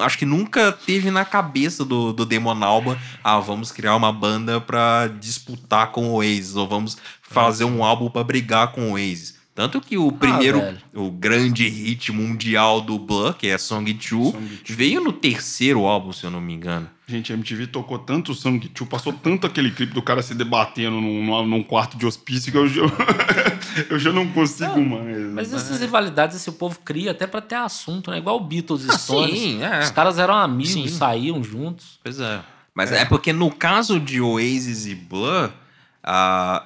[0.00, 4.60] Acho que nunca teve na cabeça do, do Demon Alba, ah, vamos criar uma banda
[4.60, 9.41] pra disputar com o Oasis, ou vamos fazer um álbum para brigar com o Oasis.
[9.54, 14.34] Tanto que o primeiro, ah, o grande hit mundial do Blur, que é Song 2,
[14.64, 16.88] veio no terceiro álbum, se eu não me engano.
[17.06, 20.98] Gente, a MTV tocou tanto Song 2, passou tanto aquele clipe do cara se debatendo
[21.02, 22.90] num, num quarto de hospício que eu, eu,
[23.90, 25.18] eu já não consigo não, mais.
[25.34, 28.16] Mas essas rivalidades esse povo cria até para ter assunto, né?
[28.16, 29.38] Igual Beatles e ah, Stones.
[29.38, 29.80] Sim, é.
[29.80, 30.88] Os caras eram amigos, sim.
[30.88, 32.00] saíam juntos.
[32.02, 32.40] Pois é.
[32.74, 33.02] Mas é.
[33.02, 35.50] é porque no caso de Oasis e Blur,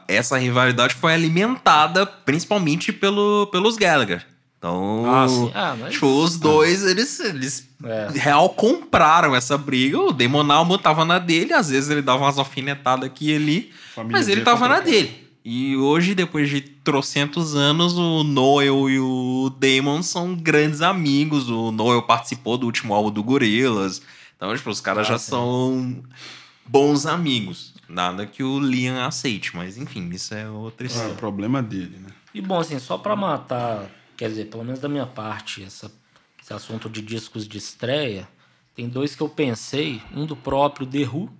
[0.09, 4.24] essa rivalidade foi alimentada principalmente pelo, pelos Gallagher.
[4.59, 5.93] Então, ah, ah, mas...
[5.93, 8.09] tipo, os dois, eles, eles é.
[8.14, 9.99] real compraram essa briga.
[9.99, 13.72] O Damon Albarn tava na dele, às vezes ele dava umas alfinetadas aqui e ali,
[13.95, 15.26] Família mas ele tava na dele.
[15.45, 21.49] E hoje, depois de trocentos anos, o Noel e o Damon são grandes amigos.
[21.49, 24.03] O Noel participou do último álbum do Gorillaz.
[24.37, 25.30] Então, tipo, os caras ah, já sim.
[25.30, 26.03] são
[26.66, 27.76] bons amigos.
[27.89, 31.11] Nada que o Liam aceite, mas enfim, isso é outra história.
[31.11, 32.09] É o problema dele, né?
[32.34, 35.91] E bom, assim, só pra matar, quer dizer, pelo menos da minha parte, essa,
[36.43, 38.28] esse assunto de discos de estreia,
[38.74, 40.03] tem dois que eu pensei.
[40.12, 41.30] Um do próprio The Who,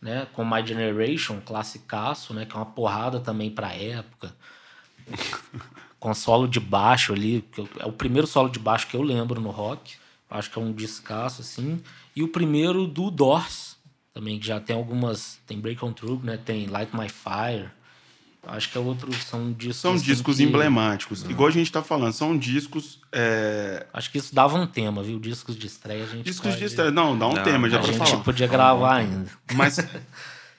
[0.00, 0.26] né?
[0.32, 2.44] Com My Generation, classicaço, né?
[2.46, 4.34] Que é uma porrada também pra época.
[5.98, 9.00] com solo de baixo ali, que eu, é o primeiro solo de baixo que eu
[9.00, 9.96] lembro no rock.
[10.30, 11.80] Acho que é um descasso, assim.
[12.14, 13.73] E o primeiro do Doors,
[14.14, 15.40] também que já tem algumas.
[15.46, 16.38] Tem Break on Through, né?
[16.42, 17.68] Tem Light My Fire.
[18.46, 19.12] Acho que é outro.
[19.14, 19.76] São discos.
[19.78, 20.44] São discos que...
[20.44, 21.22] emblemáticos.
[21.22, 21.30] Uhum.
[21.30, 23.00] Igual a gente tá falando, são discos.
[23.10, 23.86] É...
[23.92, 25.18] Acho que isso dava um tema, viu?
[25.18, 26.24] Discos de estreia a gente.
[26.24, 26.58] Discos pode...
[26.58, 26.90] de estreia.
[26.90, 28.22] Não, dá um Não, tema, já a pra gente falar.
[28.22, 29.26] podia gravar ainda.
[29.54, 29.78] Mas.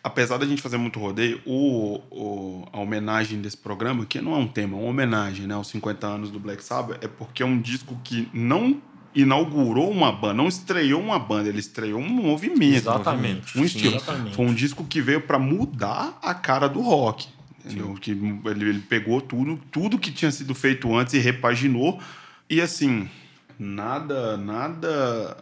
[0.04, 4.38] apesar da gente fazer muito rodeio, o, o, a homenagem desse programa, que não é
[4.38, 7.46] um tema, é uma homenagem né, aos 50 anos do Black Sabbath, é porque é
[7.46, 8.80] um disco que não
[9.16, 12.76] inaugurou uma banda, não estreou uma banda, ele estreou um movimento.
[12.76, 13.58] Exatamente.
[13.58, 13.96] Um estilo.
[13.96, 14.36] Exatamente.
[14.36, 17.28] Foi um disco que veio para mudar a cara do rock.
[17.64, 17.96] Entendeu?
[18.00, 22.00] Que ele, ele, pegou tudo, tudo que tinha sido feito antes e repaginou.
[22.48, 23.10] E assim,
[23.58, 25.36] nada, nada.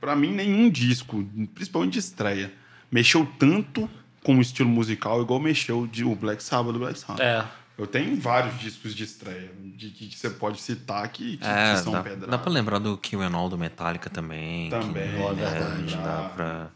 [0.00, 2.52] para mim, nenhum disco, principalmente de estreia,
[2.92, 3.90] mexeu tanto
[4.22, 7.20] com o estilo musical igual mexeu o Black Sabbath do Black Sabbath.
[7.20, 7.44] É.
[7.78, 11.82] Eu tenho vários discos de estreia de, que, você pode citar que, que, é, que
[11.82, 12.26] são dá, pedra.
[12.26, 14.68] Dá pra lembrar do Kill and All do Metallica também.
[14.68, 15.96] Também, que, é verdade.
[15.96, 16.70] Dá pra...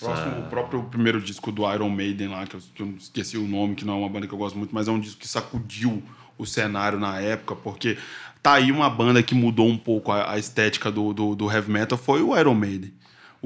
[0.00, 3.46] Próximo, o próprio primeiro disco do Iron Maiden lá, que eu, que eu, esqueci o
[3.46, 5.28] nome, que não é uma banda que eu gosto muito, mas é um disco que
[5.28, 6.02] sacudiu
[6.38, 7.96] o cenário na época, porque
[8.42, 11.70] tá aí uma banda que mudou um pouco a, a estética do, do, do, heavy
[11.70, 12.92] metal foi o Iron Maiden.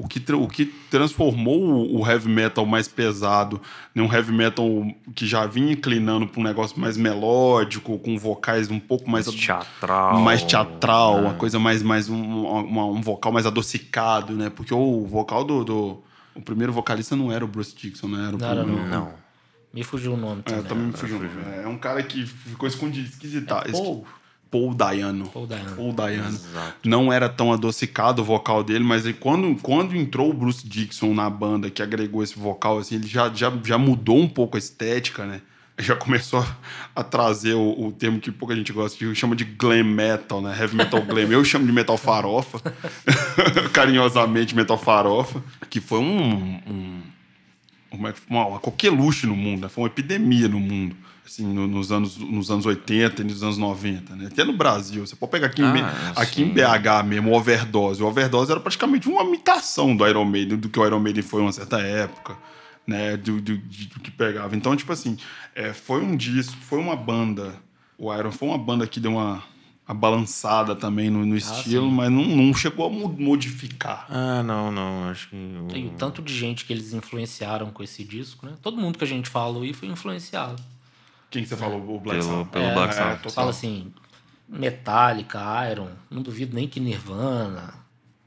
[0.03, 3.61] O que, o que transformou o, heavy metal mais pesado,
[3.93, 4.01] né?
[4.01, 4.65] um heavy metal
[5.15, 10.19] que já vinha inclinando para um negócio mais melódico, com vocais um pouco mais teatral,
[10.19, 11.27] mais teatral, né?
[11.27, 14.49] uma coisa mais, mais um, uma, um vocal mais adocicado, né?
[14.49, 18.27] Porque o vocal do, do, o primeiro vocalista não era o Bruce Dixon, né?
[18.27, 19.05] Era o não, primeiro, não.
[19.05, 19.13] não.
[19.73, 20.65] Me fugiu o nome também.
[20.65, 21.21] É, também me fugiu.
[21.53, 23.63] É, é um cara que ficou escondido, esquisita.
[23.65, 24.05] É Paul.
[24.51, 25.27] Paul Dayano.
[25.29, 25.75] Paul Dayano.
[25.77, 26.39] Paul Dayano.
[26.83, 31.29] Não era tão adocicado o vocal dele, mas quando, quando entrou o Bruce Dixon na
[31.29, 35.25] banda, que agregou esse vocal, assim, ele já, já, já mudou um pouco a estética,
[35.25, 35.41] né?
[35.79, 36.45] Já começou
[36.95, 40.55] a trazer o, o termo que pouca gente gosta, que chama de glam metal, né?
[40.59, 41.31] Heavy metal glam.
[41.31, 42.59] Eu chamo de metal farofa,
[43.73, 45.41] carinhosamente metal farofa,
[45.71, 47.01] que foi um, um
[47.89, 49.69] uma, uma coqueluche no mundo, né?
[49.69, 50.95] foi uma epidemia no mundo
[51.25, 54.27] assim, no, nos, anos, nos anos 80 e nos anos 90, né?
[54.27, 55.05] Até no Brasil.
[55.05, 58.01] Você pode pegar aqui, ah, em, aqui em BH mesmo, o Overdose.
[58.01, 61.41] O Overdose era praticamente uma imitação do Iron Maiden, do que o Iron Maiden foi
[61.41, 62.37] em uma certa época,
[62.85, 63.15] né?
[63.17, 64.55] Do, do, do que pegava.
[64.55, 65.17] Então, tipo assim,
[65.55, 67.55] é, foi um disco, foi uma banda.
[67.97, 69.43] O Iron foi uma banda que deu uma,
[69.91, 71.95] a balançada também no, no ah, estilo, sim.
[71.95, 74.05] mas não, não, chegou a modificar.
[74.09, 75.09] Ah, não, não.
[75.09, 75.35] Acho que.
[75.69, 78.53] Tem o tanto de gente que eles influenciaram com esse disco, né?
[78.61, 80.63] Todo mundo que a gente falou aí foi influenciado.
[81.31, 81.95] Quem que você falou?
[81.95, 83.25] O Black Pelo, pelo é, Black Sabbath.
[83.25, 83.91] É, fala assim,
[84.47, 85.39] Metallica,
[85.71, 87.73] Iron, não duvido nem que Nirvana,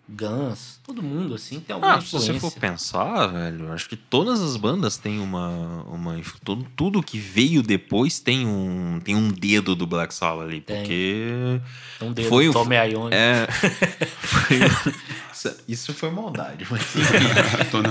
[0.09, 2.33] Guns, todo mundo assim tem alguma ah, influência.
[2.33, 5.49] Se você for pensar, velho, acho que todas as bandas têm uma,
[5.85, 10.61] uma tudo, tudo que veio depois tem um tem um dedo do Black Sabbath ali,
[10.61, 10.79] tem.
[10.79, 11.61] porque
[12.03, 13.15] um dedo foi o Tommy Iommi.
[13.15, 13.47] É,
[14.17, 16.83] foi, isso foi maldade, mas
[17.71, 17.89] Tony.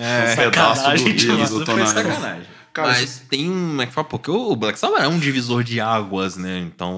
[0.00, 2.57] É, um pedaço do dedo do Tony Iommi.
[2.72, 3.68] Cara, Mas tem um.
[3.68, 4.06] Como é que fala?
[4.06, 6.58] Porque o Black Sabbath é um divisor de águas, né?
[6.58, 6.94] Então.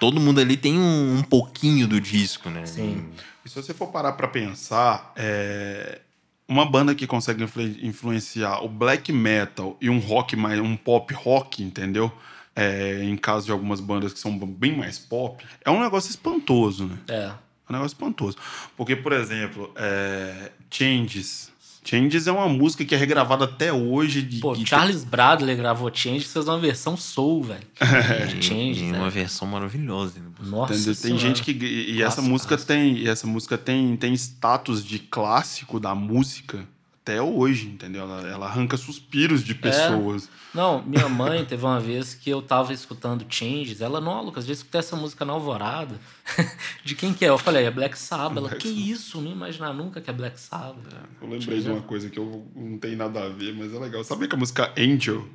[0.00, 2.66] Todo mundo ali tem um, um pouquinho do disco, né?
[2.66, 3.08] Sim.
[3.44, 6.00] E se você for parar pra pensar, é
[6.48, 11.12] uma banda que consegue influ influenciar o black metal e um rock mais um pop
[11.14, 12.12] rock, entendeu?
[12.54, 16.86] É, em caso de algumas bandas que são bem mais pop, é um negócio espantoso,
[16.86, 16.98] né?
[17.08, 17.14] É.
[17.24, 18.36] É um negócio espantoso.
[18.76, 21.51] Porque, por exemplo, é, Changes
[21.84, 24.22] Changes é uma música que é regravada até hoje.
[24.22, 27.62] De, Pô, Charles Bradley gravou Changes, fez uma versão soul, velho.
[28.02, 28.40] É.
[28.40, 28.98] Changes, né?
[28.98, 30.18] uma versão maravilhosa.
[30.18, 30.26] Né?
[30.44, 34.98] Nossa, tem gente que e essa música tem, e essa música tem tem status de
[34.98, 36.66] clássico da música
[37.02, 38.02] até hoje, entendeu?
[38.02, 39.54] Ela, ela arranca suspiros de é.
[39.54, 40.26] pessoas.
[40.26, 40.28] É.
[40.54, 43.80] Não, minha mãe teve uma vez que eu tava escutando Changes.
[43.80, 45.98] Ela, não, Lucas, já escutei essa música na Alvorada.
[46.84, 47.28] de quem que é?
[47.28, 48.36] Eu falei, é Black Sabbath.
[48.36, 48.86] Ela, Black que Sabbath.
[48.86, 49.20] isso?
[49.20, 50.86] Não imaginar nunca que é Black Sabbath.
[50.92, 53.78] É, eu lembrei de uma coisa que eu não tem nada a ver, mas é
[53.78, 54.04] legal.
[54.04, 55.26] Sabe que a música Angel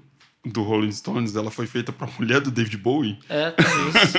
[0.46, 3.20] do Rolling Stones, ela foi feita pra mulher do David Bowie?
[3.28, 4.18] É, tem isso.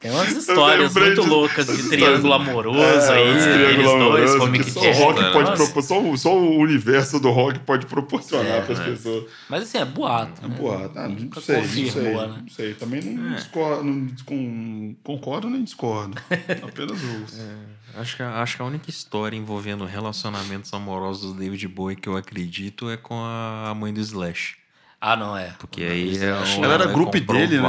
[0.00, 3.42] Tem umas histórias muito de, loucas de triângulo amoroso é, aí.
[3.42, 7.58] Triângulo amoroso, dois, que só, o rock pode propor, só, só, o universo do rock
[7.58, 8.84] pode proporcionar é, para as né?
[8.86, 9.24] pessoas.
[9.50, 10.42] Mas assim, é boato.
[10.42, 10.56] É né?
[10.56, 10.98] boato.
[10.98, 12.38] Ah, não, sei, confirmou, não sei, né?
[12.40, 12.74] não sei.
[12.74, 13.36] Também não, é.
[13.36, 16.16] discordo, não concordo nem discordo.
[16.62, 17.38] Apenas ouço.
[17.38, 22.08] É, acho, que, acho que a única história envolvendo relacionamentos amorosos do David Bowie que
[22.08, 24.59] eu acredito é com a mãe do Slash.
[25.00, 25.54] Ah, não, é.
[25.58, 27.68] Porque aí é Ela era grupo dele, né?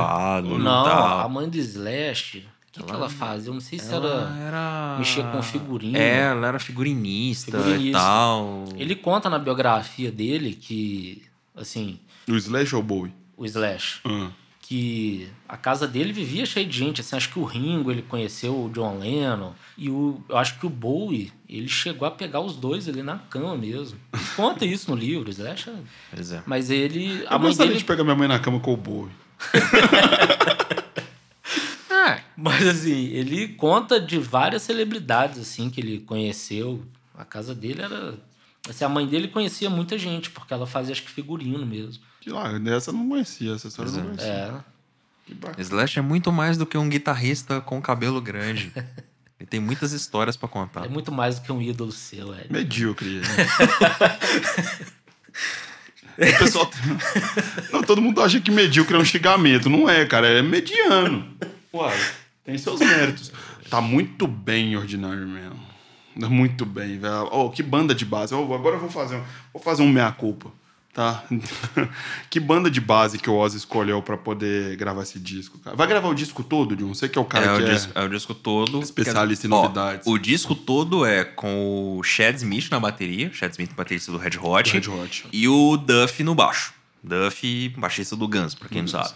[0.60, 2.40] Não, a mãe do Slash.
[2.40, 3.50] O que, ela, que ela fazia?
[3.50, 4.96] Eu não sei se era, era.
[4.98, 5.98] Mexer com figurinha.
[5.98, 8.66] É, ela era figurinista, figurinista e tal.
[8.78, 11.24] Ele conta na biografia dele que,
[11.56, 12.00] assim.
[12.30, 13.14] O Slash ou o Bowie?
[13.36, 14.00] O Slash.
[14.06, 14.32] Uhum
[14.72, 17.02] que a casa dele vivia cheia de gente.
[17.02, 20.66] Assim, acho que o Ringo ele conheceu o John Lennon e o, eu acho que
[20.66, 24.00] o Bowie ele chegou a pegar os dois ali na cama mesmo.
[24.34, 25.76] Conta isso no livro, acha?
[26.10, 26.42] Pois é.
[26.46, 27.26] Mas ele.
[27.28, 27.80] A eu mãe dele...
[27.80, 29.12] de pegar minha mãe na cama com o Bowie.
[31.90, 36.82] é, mas assim, ele conta de várias celebridades assim que ele conheceu.
[37.18, 38.14] A casa dele era.
[38.70, 42.02] Assim, a mãe dele conhecia muita gente, porque ela fazia acho que figurino mesmo.
[42.22, 44.64] Que lá, essa eu não conhecia, essa história eu não conhecia.
[45.58, 45.62] É.
[45.62, 48.72] Slash é muito mais do que um guitarrista com cabelo grande.
[49.40, 50.86] Ele tem muitas histórias para contar.
[50.86, 52.46] É muito mais do que um ídolo seu, é.
[52.50, 53.22] Medíocre.
[56.18, 56.30] Né?
[56.30, 56.70] o pessoal.
[57.72, 59.70] Não, todo mundo acha que medíocre é um xingamento.
[59.70, 60.28] Não é, cara.
[60.28, 61.26] É mediano.
[61.74, 61.98] Uai,
[62.44, 63.32] tem seus méritos.
[63.70, 65.60] Tá muito bem ordinário mesmo.
[66.30, 67.30] Muito bem, velho.
[67.32, 68.36] Oh, que banda de base.
[68.36, 70.52] Oh, agora eu vou fazer, vou fazer um meia-culpa.
[70.94, 71.24] Tá.
[72.30, 75.76] que banda de base que o Ozzy escolheu para poder gravar esse disco, cara?
[75.76, 76.94] Vai gravar o disco todo, John?
[76.94, 77.74] Você que é o cara é, que o é...
[77.74, 78.82] Disco, é o disco todo.
[78.82, 80.06] Especialista em novidades.
[80.06, 84.18] Ó, o disco todo é com o Chad Smith na bateria, Chad Smith baterista do
[84.18, 84.80] Red Hot.
[84.80, 85.28] Do Red Hot.
[85.32, 86.74] E o Duff no baixo.
[87.04, 89.14] Duff, baixista do Guns, pra quem não sabe.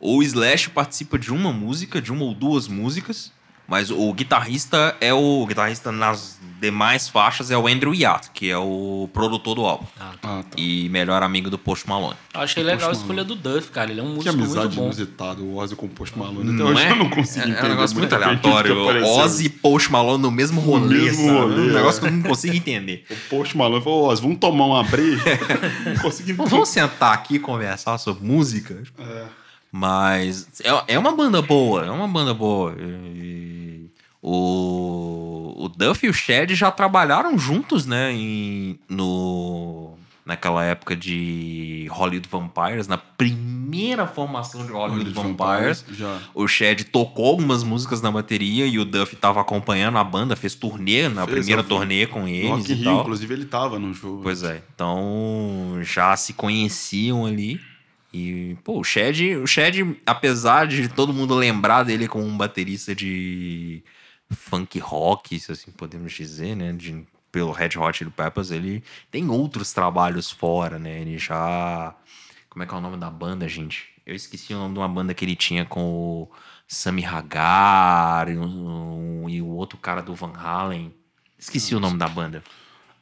[0.00, 3.32] O Slash participa de uma música, de uma ou duas músicas,
[3.68, 8.50] mas o guitarrista é o, o guitarrista nas demais faixas é o Andrew Yacht, que
[8.50, 9.86] é o produtor do álbum.
[10.00, 10.44] Ah, tá.
[10.56, 12.16] E melhor amigo do Post Malone.
[12.34, 13.90] Eu achei legal a escolha do Duff, cara.
[13.90, 14.84] Ele é um Que músico muito amizade bom.
[14.84, 16.50] inusitada, o Ozzy com o Post Malone.
[16.50, 16.90] Até Não hoje é?
[16.90, 17.60] eu não consigo é, entender.
[17.60, 19.04] é um negócio muito que aleatório.
[19.06, 21.38] Ozzy e Post Malone no mesmo rolê, mesmo sabe?
[21.38, 22.00] rolê, um negócio é.
[22.00, 23.04] que eu não consigo entender.
[23.10, 25.22] O Post Malone falou, Ozzy, vamos tomar uma breja?
[25.84, 28.82] não consegui Não vamos sentar aqui e conversar sobre música?
[28.98, 29.24] É.
[29.70, 32.74] Mas é, é uma banda boa, é uma banda boa.
[32.80, 33.47] E
[34.22, 38.12] o, o Duff e o Shed já trabalharam juntos, né?
[38.12, 39.94] Em, no,
[40.28, 45.84] naquela época de Hollywood Vampires, na primeira formação de Hollywood, Vampires.
[45.92, 46.18] Já.
[46.34, 50.54] O Shed tocou algumas músicas na bateria e o Duff tava acompanhando a banda, fez
[50.54, 53.00] turnê na Fez, primeira turnê com eles Rock e Rio, tal.
[53.00, 54.22] inclusive, ele tava no jogo.
[54.22, 54.62] Pois é.
[54.74, 57.60] Então já se conheciam ali.
[58.12, 62.94] E, pô, o Shed, o Shed, apesar de todo mundo lembrar dele como um baterista
[62.94, 63.82] de
[64.30, 66.72] funk rock, se assim podemos dizer, né?
[66.72, 71.00] De, pelo Red Hot Chili Peppers, ele tem outros trabalhos fora, né?
[71.00, 71.94] Ele já.
[72.48, 73.84] Como é que é o nome da banda, gente?
[74.06, 76.30] Eu esqueci o nome de uma banda que ele tinha com o
[76.66, 80.92] Sammy Hagar e, um- um- e o outro cara do Van Halen.
[81.38, 82.42] Esqueci o nome da banda.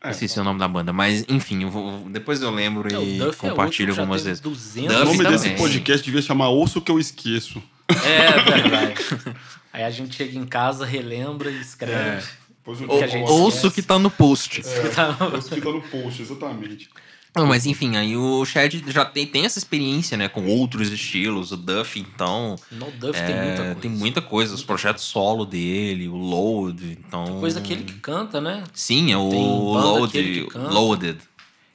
[0.03, 3.22] É, Esqueci o nome da banda, mas enfim, eu vou- depois eu lembro É, e
[3.22, 4.41] é compartilho já algumas vezes.
[4.41, 5.59] 200 O nome desse também.
[5.59, 7.62] podcast devia chamar Ouço que eu esqueço.
[7.89, 8.95] É verdade.
[9.77, 12.27] Aí a gente chega em casa, relembra e escreve.
[12.64, 14.62] Pois o que Ouço que tá no post.
[14.95, 16.89] Tá- Ouço que tá no post, exatamente.
[17.37, 21.53] Não, mas enfim, aí o Chad já tem, tem essa experiência, né, com outros estilos,
[21.53, 22.57] o Duff, então.
[22.72, 23.74] No Duff é, tem muita coisa.
[23.74, 27.39] tem muita coisa, os projetos solo dele, o Load, então.
[27.39, 28.64] Coisa que ele que canta, né?
[28.72, 30.59] Sim, é o Tem Load, que que.
[30.59, 31.18] Loaded,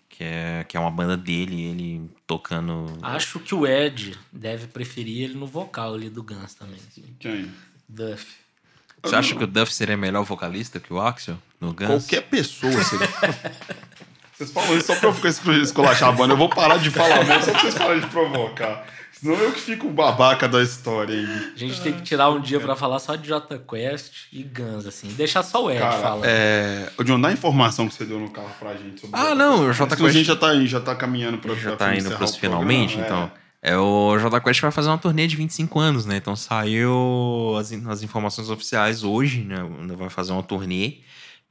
[0.09, 2.97] que é, que é uma banda dele, ele tocando.
[3.03, 6.79] Acho que o Ed deve preferir ele no vocal ali do Guns também.
[7.19, 7.51] Quem?
[7.91, 8.25] Duff.
[9.03, 11.87] Você acha que o Duff seria melhor vocalista que o Axel no Guns?
[11.87, 13.07] Qualquer pessoa seria.
[14.33, 16.33] Vocês falam isso só pra eu ficar a banda.
[16.33, 18.87] Eu vou parar de falar mal só pra vocês pararem de provocar.
[19.11, 21.51] Senão eu que fico o babaca da história aí.
[21.55, 24.87] A gente tem que tirar um dia pra falar só de Jota Quest e Guns,
[24.87, 25.09] assim.
[25.09, 26.25] Deixar só o Ed Cara, falando.
[26.25, 26.91] é...
[26.97, 29.01] Ô, John, dá a informação que você deu no carro pra gente.
[29.01, 30.09] Sobre Ah, não, o Jota Quest.
[30.09, 32.63] A gente já tá, aí, já tá caminhando pra Já tá indo pros o programa,
[32.63, 33.31] finalmente, é.
[33.61, 36.17] É, o Jota Quest vai fazer uma turnê de 25 anos, né?
[36.17, 39.57] Então saiu as, as informações oficiais hoje, né?
[39.95, 40.99] Vai fazer uma turnê.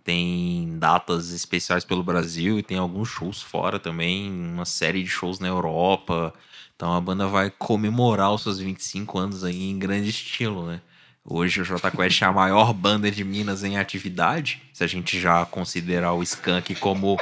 [0.02, 5.38] Tem datas especiais pelo Brasil e tem alguns shows fora também, uma série de shows
[5.38, 6.34] na Europa.
[6.74, 10.80] Então a banda vai comemorar os seus 25 anos aí em grande estilo, né?
[11.24, 15.20] Hoje o Jota Quest é a maior banda de Minas em atividade, se a gente
[15.20, 17.20] já considerar o Skank como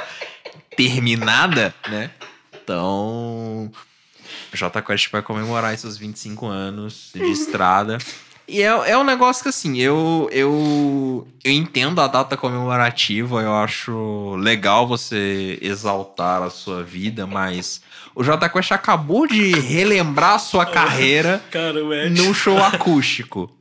[0.75, 2.09] terminada, né?
[2.63, 3.69] Então,
[4.53, 7.97] Jota Quest vai comemorar esses 25 anos de estrada.
[8.47, 13.53] E é, é um negócio que, assim, eu, eu, eu entendo a data comemorativa, eu
[13.53, 17.79] acho legal você exaltar a sua vida, mas
[18.15, 21.79] o Jota Quest acabou de relembrar a sua carreira Cara,
[22.09, 23.51] num show acústico.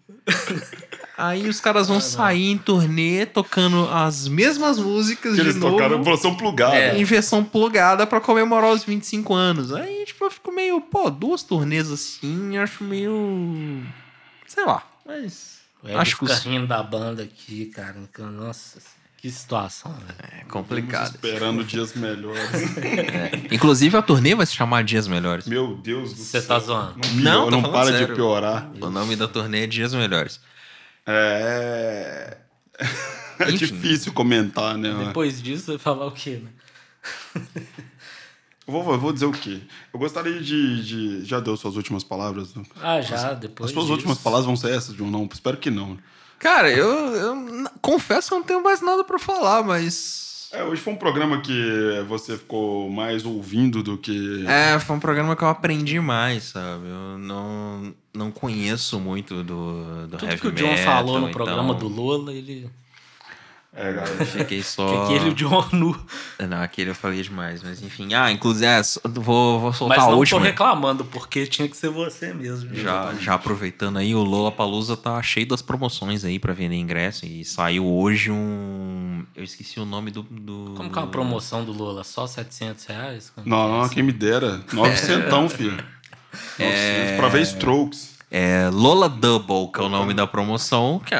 [1.18, 5.76] Aí os caras vão sair em turnê tocando as mesmas músicas Que de eles novo.
[5.76, 6.76] tocaram versão plugada.
[6.76, 9.72] É, em versão plugada pra comemorar os 25 anos.
[9.72, 13.82] Aí, tipo, eu fico meio, pô, duas turnês assim, acho meio.
[14.46, 14.82] Sei lá.
[15.04, 15.58] Mas.
[15.82, 17.96] O acho que fica os- rindo da banda aqui, cara.
[18.30, 18.78] Nossa,
[19.16, 20.40] que situação, velho.
[20.40, 21.10] É complicado.
[21.16, 22.40] Esperando dias melhores.
[23.50, 25.46] Inclusive, a turnê vai se chamar Dias Melhores.
[25.46, 26.48] Meu Deus do Você céu.
[26.48, 26.94] tá zoando?
[27.14, 28.06] Não, Não, não, para sério.
[28.08, 28.70] de piorar.
[28.80, 30.40] O nome da turnê é Dias Melhores.
[31.08, 32.36] É.
[33.40, 33.56] É Enfim.
[33.66, 34.92] difícil comentar, né?
[35.06, 36.50] Depois disso, falar o quê, né?
[38.66, 39.60] Eu vou, eu vou dizer o quê?
[39.94, 40.82] Eu gostaria de,
[41.20, 42.52] de- Já deu suas últimas palavras?
[42.82, 43.92] Ah, já, depois As suas disso.
[43.94, 45.08] últimas palavras vão ser essas, João?
[45.08, 45.96] Não, espero que não.
[46.38, 47.36] Cara, eu, eu
[47.80, 50.48] confesso que eu não tenho mais nada pra falar, mas.
[50.52, 54.44] É, hoje foi um programa que você ficou mais ouvindo do que.
[54.48, 56.86] É, foi um programa que eu aprendi mais, sabe?
[56.88, 61.28] Eu não, não conheço muito do, do Tudo heavy que o John metal, falou no
[61.28, 62.68] então programa do Lola, ele.
[63.72, 64.24] É, galera.
[64.26, 65.04] Fiquei Que só.
[65.04, 65.96] aquele o John nu.
[66.48, 68.12] Não, aquele eu falei demais, mas enfim.
[68.12, 70.40] Ah, inclusive, é, vou, vou soltar Mas a não tô última.
[70.40, 72.74] reclamando, porque tinha que ser você mesmo.
[72.74, 77.24] Já, já aproveitando aí, o Lola Palusa tá cheio das promoções aí pra vender ingresso.
[77.24, 79.24] E saiu hoje um.
[79.36, 80.22] Eu esqueci o nome do.
[80.24, 80.72] do...
[80.76, 82.02] Como que é uma promoção do Lola?
[82.02, 83.32] Só 700 reais?
[83.44, 83.90] Não, é não, isso?
[83.90, 84.60] quem me dera.
[84.72, 85.84] Novecentão, filho.
[86.58, 87.16] Novecentão.
[87.16, 88.18] Pra ver Strokes.
[88.30, 91.00] É Lola Double, que é o nome da promoção.
[91.04, 91.14] Que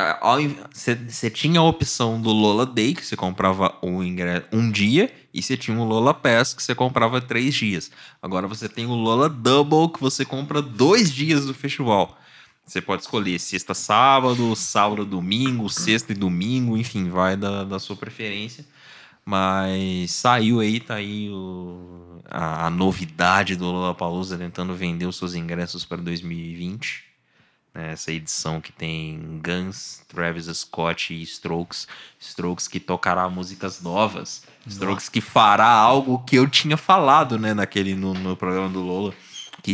[1.09, 4.01] você tinha a opção do Lola Day, que você comprava um,
[4.53, 7.91] um dia E você tinha o Lola Pass que você comprava três dias.
[8.21, 12.19] Agora você tem o Lola Double que você compra dois dias do festival.
[12.67, 17.97] Você pode escolher sexta, sábado, sábado, domingo, sexta e domingo, enfim, vai da, da sua
[17.97, 18.67] preferência.
[19.29, 25.35] Mas saiu aí, tá aí o, a, a novidade do Lollapalooza tentando vender os seus
[25.35, 27.05] ingressos para 2020.
[27.75, 27.93] Né?
[27.93, 31.87] Essa edição que tem Guns, Travis Scott e Strokes.
[32.19, 34.45] Strokes que tocará músicas novas.
[34.67, 39.13] Strokes que fará algo que eu tinha falado né, naquele, no, no programa do Lola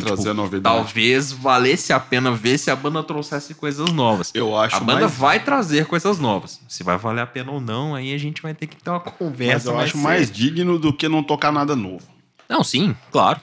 [0.01, 0.62] que Trazer tipo, novidade.
[0.76, 4.30] talvez valesse a pena ver se a banda trouxesse coisas novas.
[4.34, 6.61] Eu acho A banda mais- vai trazer coisas novas.
[6.68, 9.03] Se vai valer a pena ou não, aí a gente vai ter que ter uma
[9.05, 9.68] Mas conversa.
[9.70, 12.07] eu mais acho mais digno do que não tocar nada novo.
[12.49, 13.40] Não, sim, claro.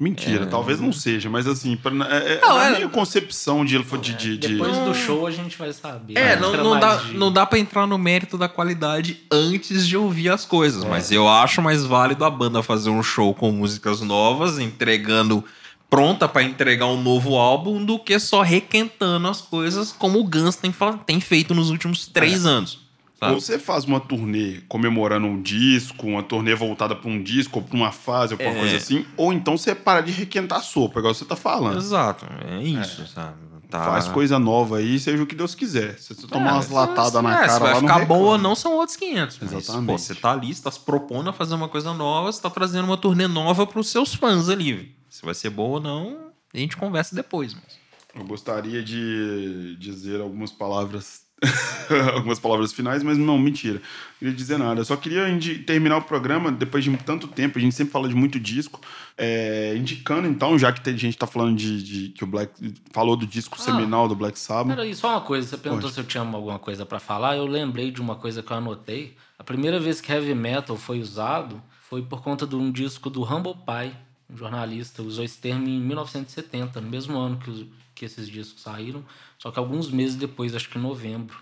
[0.00, 3.76] Mentira, talvez não seja, mas assim, pra, é, é, Não, na é- minha concepção de,
[3.82, 6.16] de, de, de- Depois do show a gente vai saber.
[6.16, 9.84] É, Mas não, não, dá, de- não dá pra entrar no mérito da qualidade antes
[9.88, 10.84] de ouvir as coisas.
[10.84, 15.44] Mas eu acho mais válido a banda fazer um show com músicas novas, entregando.
[15.90, 20.56] Pronta pra entregar um novo álbum, do que só requentando as coisas como o Guns
[20.56, 20.72] tem,
[21.06, 22.86] tem feito nos últimos três anos.
[23.18, 23.34] sabe?
[23.34, 27.64] Ou você faz uma turnê comemorando um disco, uma turnê voltada pra um disco, ou
[27.64, 28.60] pra uma fase, ou pra uma É.
[28.60, 31.78] coisa assim, ou então você para de requentar a sopa, igual você tá falando.
[31.78, 33.48] Exato, é isso, sabe?
[33.70, 33.84] Tá...
[33.84, 35.98] Faz coisa nova aí, seja o que Deus quiser.
[35.98, 38.32] Se você tomar É, umas latadas é, na se cara vai lá, não ficar boa
[38.32, 39.38] ou não são outros 500.
[39.42, 39.86] Mas, Exatamente.
[39.86, 42.48] pô, você tá ali, você tá se propondo a fazer uma coisa nova, você tá
[42.48, 44.96] trazendo uma turnê nova pros seus fãs ali.
[45.18, 47.52] Se vai ser boa ou não, a gente conversa depois.
[47.52, 47.76] Mas...
[48.14, 51.26] Eu gostaria de dizer algumas palavras.
[52.14, 53.74] algumas palavras finais, mas não, mentira.
[53.80, 54.80] Não queria dizer nada.
[54.80, 55.24] Eu só queria
[55.66, 58.80] terminar o programa, depois de tanto tempo, a gente sempre fala de muito disco,
[59.16, 62.52] é, indicando então, já que tem- a gente tá falando de, de- que o Black
[62.92, 63.62] falou do disco Ah.
[63.64, 64.76] seminal do Black Sabbath.
[64.76, 65.48] Peraí, só uma coisa.
[65.48, 65.94] Você perguntou Pode.
[65.94, 67.36] se eu tinha alguma coisa pra falar.
[67.36, 69.16] Eu lembrei de uma coisa que eu anotei.
[69.36, 73.22] A primeira vez que heavy metal foi usado foi por conta de um disco do
[73.24, 73.92] Humble Pie,
[74.30, 75.02] um jornalista.
[75.02, 79.04] Usou esse termo em 1970, no mesmo ano que, os- que esses discos saíram.
[79.38, 81.36] Só que alguns meses depois, acho que em novembro.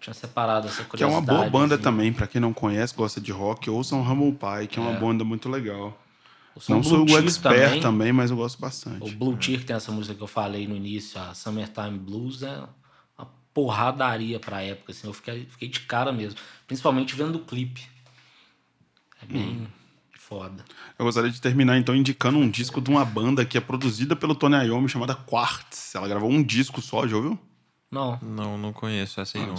[0.00, 1.24] Tinha separado essa Que é curiosidade.
[1.30, 1.84] uma boa banda assim.
[1.84, 5.00] também, pra quem não conhece, gosta de rock, ouçam Humble Pie, que é uma É.
[5.00, 5.98] banda muito legal.
[6.68, 9.02] Não sou o expert também, mas eu gosto bastante.
[9.02, 12.42] O Blue Tear, que tem essa música que eu falei no início, a Summertime Blues,
[12.42, 12.62] é
[13.18, 15.06] uma porradaria pra época, assim.
[15.06, 16.38] Eu fiquei, fiquei de cara mesmo.
[16.66, 17.82] Principalmente vendo o clipe.
[19.22, 19.66] É bem Hum.
[20.28, 20.64] Foda.
[20.98, 24.34] Eu gostaria de terminar então indicando um disco de uma banda que é produzida pelo
[24.34, 25.94] Tony Iommi chamada Quartz.
[25.94, 27.38] Ela gravou um disco só, já ouviu?
[27.90, 29.54] Não, Não, não conheço essa aí, não.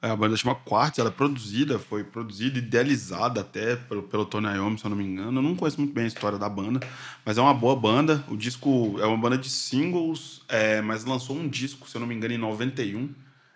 [0.00, 4.48] É, a banda chama Quartz, ela é produzida, foi produzida, idealizada até pelo, pelo Tony
[4.48, 5.38] Iommi, se eu não me engano.
[5.38, 6.78] Eu não conheço muito bem a história da banda,
[7.24, 8.22] mas é uma boa banda.
[8.28, 12.06] O disco é uma banda de singles, é, mas lançou um disco, se eu não
[12.06, 13.08] me engano, em 91.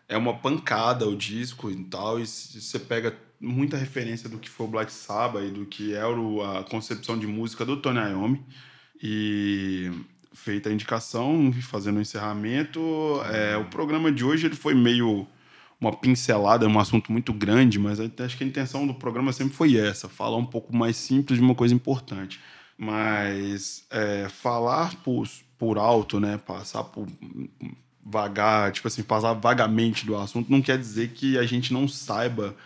[0.09, 4.49] É uma pancada o disco e tal, e se- você pega muita referência do que
[4.49, 7.99] foi o Black Sabbath e do que era o- a concepção de música do Tony
[8.01, 8.43] Iommi.
[9.03, 9.91] E
[10.32, 12.80] feita a indicação, fazendo o encerramento,
[13.32, 15.26] é, o programa de hoje ele foi meio
[15.80, 19.55] uma pincelada, é um assunto muito grande, mas acho que a intenção do programa sempre
[19.55, 22.41] foi essa, falar um pouco mais simples de uma coisa importante.
[22.76, 27.07] Mas é, falar por, por alto, né, passar por
[28.05, 32.57] vagar, tipo assim, passar vagamente do assunto, não quer dizer que a gente não saiba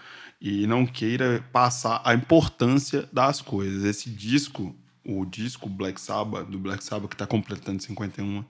[0.43, 3.85] e não queira passar a importância das coisas.
[3.85, 4.75] Esse disco,
[5.05, 8.45] o disco Black Sabbath, do Black Sabbath, que está completando 51,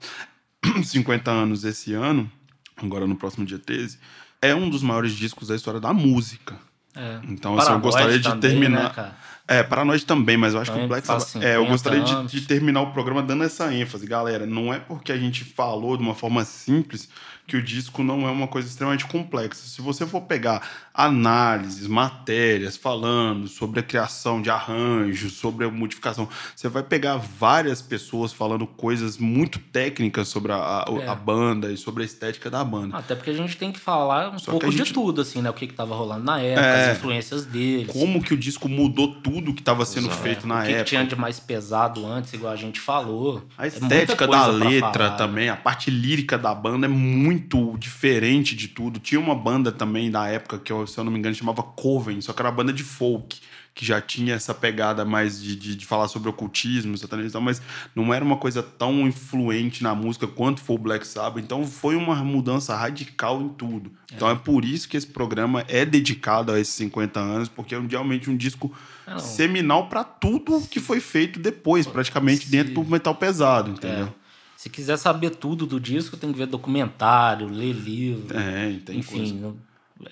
[0.83, 2.29] 50 anos esse ano,
[2.75, 3.99] agora no próximo dia 13,
[4.41, 6.55] é um dos maiores discos da história da música.
[6.95, 7.21] é.
[7.29, 8.97] Então, assim, eu gostaria de também, terminar.
[8.97, 9.13] né?
[9.47, 11.35] É, para nós também, mas eu acho que Também o Black Sabbath.
[11.43, 14.05] É, eu 50 gostaria de, de terminar o programa dando essa ênfase.
[14.07, 17.09] Galera, não é porque a gente falou de uma forma simples
[17.45, 19.67] que o disco não é uma coisa extremamente complexa.
[19.67, 26.29] Se você for pegar análises, matérias falando sobre a criação de arranjos, sobre a modificação,
[26.55, 31.07] você vai pegar várias pessoas falando coisas muito técnicas sobre a, a, É.
[31.09, 32.95] a banda e sobre a estética da banda.
[32.95, 35.41] Até porque a gente tem que falar um Só pouco que gente- de tudo, assim,
[35.41, 35.49] né?
[35.49, 36.91] O que, que tava rolando na época, É.
[36.91, 37.91] as influências deles.
[37.91, 40.21] Como que o disco mudou tudo que estava sendo Exato.
[40.21, 40.85] feito É, na o que, que época.
[40.85, 43.43] tinha de mais pesado antes, igual a gente falou.
[43.57, 45.15] A É estética muita da letra falar.
[45.17, 48.99] também, a parte lírica da banda é muito diferente de tudo.
[48.99, 52.19] Tinha uma banda também da época que, eu, se eu não me engano, chamava Coven,
[52.21, 53.39] só que era banda de folk,
[53.75, 57.41] que já tinha essa pegada mais de, de, de falar sobre ocultismo, satanismo, e tal,
[57.41, 57.59] mas
[57.95, 61.43] não era uma coisa tão influente na música quanto foi o Black Sabbath.
[61.43, 63.91] Então foi uma mudança radical em tudo.
[64.13, 67.79] Então é por isso que esse programa é dedicado a esses 50 anos, porque é
[67.79, 68.71] um- realmente um disco
[69.07, 69.19] É, não.
[69.19, 74.05] seminal para tudo que foi feito depois, praticamente Se- dentro do metal pesado, entendeu?
[74.05, 74.23] É.
[74.55, 78.37] Se quiser saber tudo do disco, tem que ver documentário, ler livro.
[78.37, 79.55] É, tem Enfim, coisa.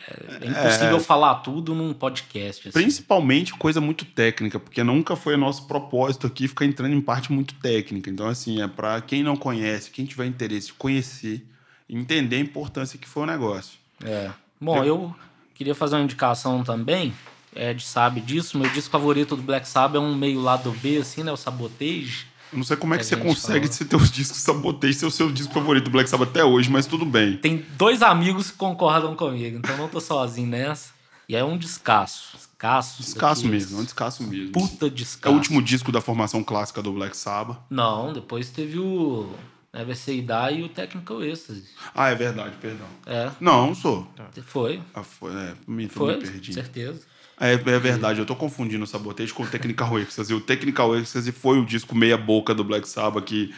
[0.08, 1.00] É, é impossível é...
[1.00, 2.68] falar tudo num podcast.
[2.68, 2.80] Assim.
[2.80, 7.54] Principalmente coisa muito técnica, porque nunca foi nosso propósito aqui ficar entrando em parte muito
[7.56, 8.10] técnica.
[8.10, 11.46] Então, assim, é para quem não conhece, quem tiver interesse, conhecer,
[11.90, 13.80] entender a importância que foi o negócio.
[14.04, 14.32] É.
[14.60, 15.16] Bom, eu
[15.54, 17.14] queria fazer uma indicação também.
[17.56, 18.58] Ed sabe disso.
[18.58, 21.32] Meu disco favorito do Black Sabbath é um meio lado B, assim, né?
[21.32, 22.31] O Sabotage.
[22.52, 23.74] Eu não sei como é que, que você consegue fala.
[23.74, 26.86] ser teus discos Sabotage ser o seu disco favorito do Black Sabbath até hoje, mas
[26.86, 27.38] tudo bem.
[27.38, 30.92] Tem dois amigos que concordam comigo, então não tô sozinho nessa.
[31.30, 32.36] E é um descasso.
[32.36, 33.02] Descasso.
[33.02, 34.52] Descasso mesmo, é um descasso mesmo.
[34.52, 35.30] Puta descasso.
[35.30, 37.58] É o último disco da formação clássica do Black Sabbath.
[37.70, 39.34] Não, depois teve o
[39.74, 41.64] Never Say Die e o Technical Ecstasy.
[41.96, 42.86] Ah, é verdade, perdão.
[43.06, 43.32] É.
[43.40, 44.06] Não, sou.
[44.46, 44.82] Foi.
[44.94, 46.54] Ah, foi, é, me, foi, me perdi.
[46.54, 47.00] certeza.
[47.42, 50.32] É, é verdade, eu tô confundindo o Sabotage com o Technical Ecstasy.
[50.32, 53.52] O Technical Ecstasy foi o disco meia boca do Black Sabbath que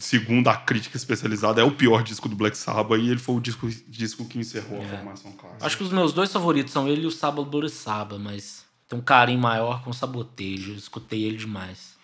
[0.00, 3.40] segundo a crítica especializada, é o pior disco do Black Sabbath e ele foi o
[3.40, 4.84] disco, disco que encerrou é.
[4.84, 5.66] a formação clássica.
[5.66, 9.02] Acho que os meus dois favoritos são ele e o Sábado Sabbath, mas tem um
[9.02, 10.70] carinho maior com o Sabotage.
[10.70, 11.94] Eu escutei ele demais.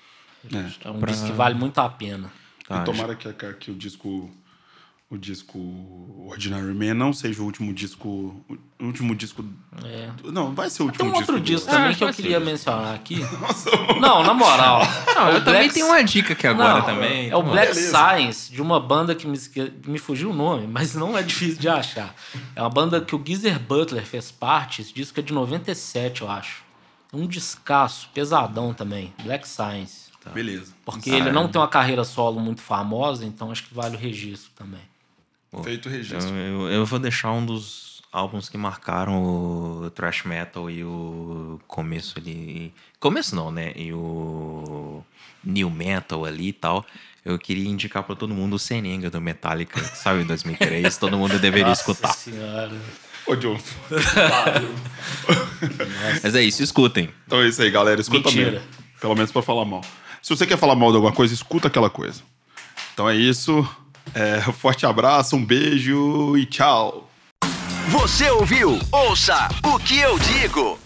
[0.53, 1.11] É, é um pra...
[1.11, 2.31] disco que vale muito a pena.
[2.69, 4.31] Ah, e tomara que, que, que o disco
[5.11, 5.59] o disco
[6.29, 8.09] Ordinary Man não seja o último disco.
[8.79, 9.45] O último disco.
[9.85, 10.09] É.
[10.31, 11.27] Não, vai ser o último disco.
[11.27, 13.19] Tem um outro disco, também ah, que eu queria mencionar aqui.
[13.43, 14.83] Nossa, não, na moral.
[15.13, 15.45] Não, eu Black...
[15.45, 17.29] também tenho uma dica aqui agora não, também.
[17.29, 17.91] É o Black Beleza.
[17.91, 19.37] Science, de uma banda que me,
[19.85, 22.15] me fugiu o nome, mas não é difícil de achar.
[22.55, 24.81] É uma banda que o Geezer Butler fez parte.
[24.81, 26.63] Esse disco é de 97, eu acho.
[27.13, 29.13] Um descasso, pesadão também.
[29.25, 30.09] Black Science.
[30.23, 30.31] Tá.
[30.31, 30.73] Beleza.
[30.85, 33.99] Porque ah, ele não tem uma carreira solo muito famosa, então acho que vale o
[33.99, 34.91] registro também.
[35.65, 36.35] Feito o registro.
[36.35, 41.61] Eu, eu, eu, vou deixar um dos álbuns que marcaram o thrash metal e o
[41.67, 42.73] começo ali.
[42.99, 43.73] Começo não, né?
[43.75, 45.03] E o
[45.43, 46.87] new metal ali e tal.
[47.25, 50.97] Eu queria indicar para todo mundo o Senenga do Metallica, sabe, em 2003.
[50.97, 52.13] todo mundo deveria Nossa escutar.
[52.15, 52.77] Senhora.
[53.27, 53.59] Ô, John.
[56.23, 57.11] Mas é isso, escutem.
[57.27, 58.01] Então é isso aí, galera.
[58.01, 58.53] Escuta Mentira.
[58.53, 58.67] mesmo.
[59.01, 59.83] Pelo menos para falar mal.
[60.23, 62.23] Se você quer falar mal de alguma coisa, escuta aquela coisa.
[62.93, 63.69] Então é isso.
[64.15, 67.09] É, forte abraço, um beijo e tchau.
[67.89, 68.79] Você ouviu?
[68.93, 70.79] Ouça o que eu digo.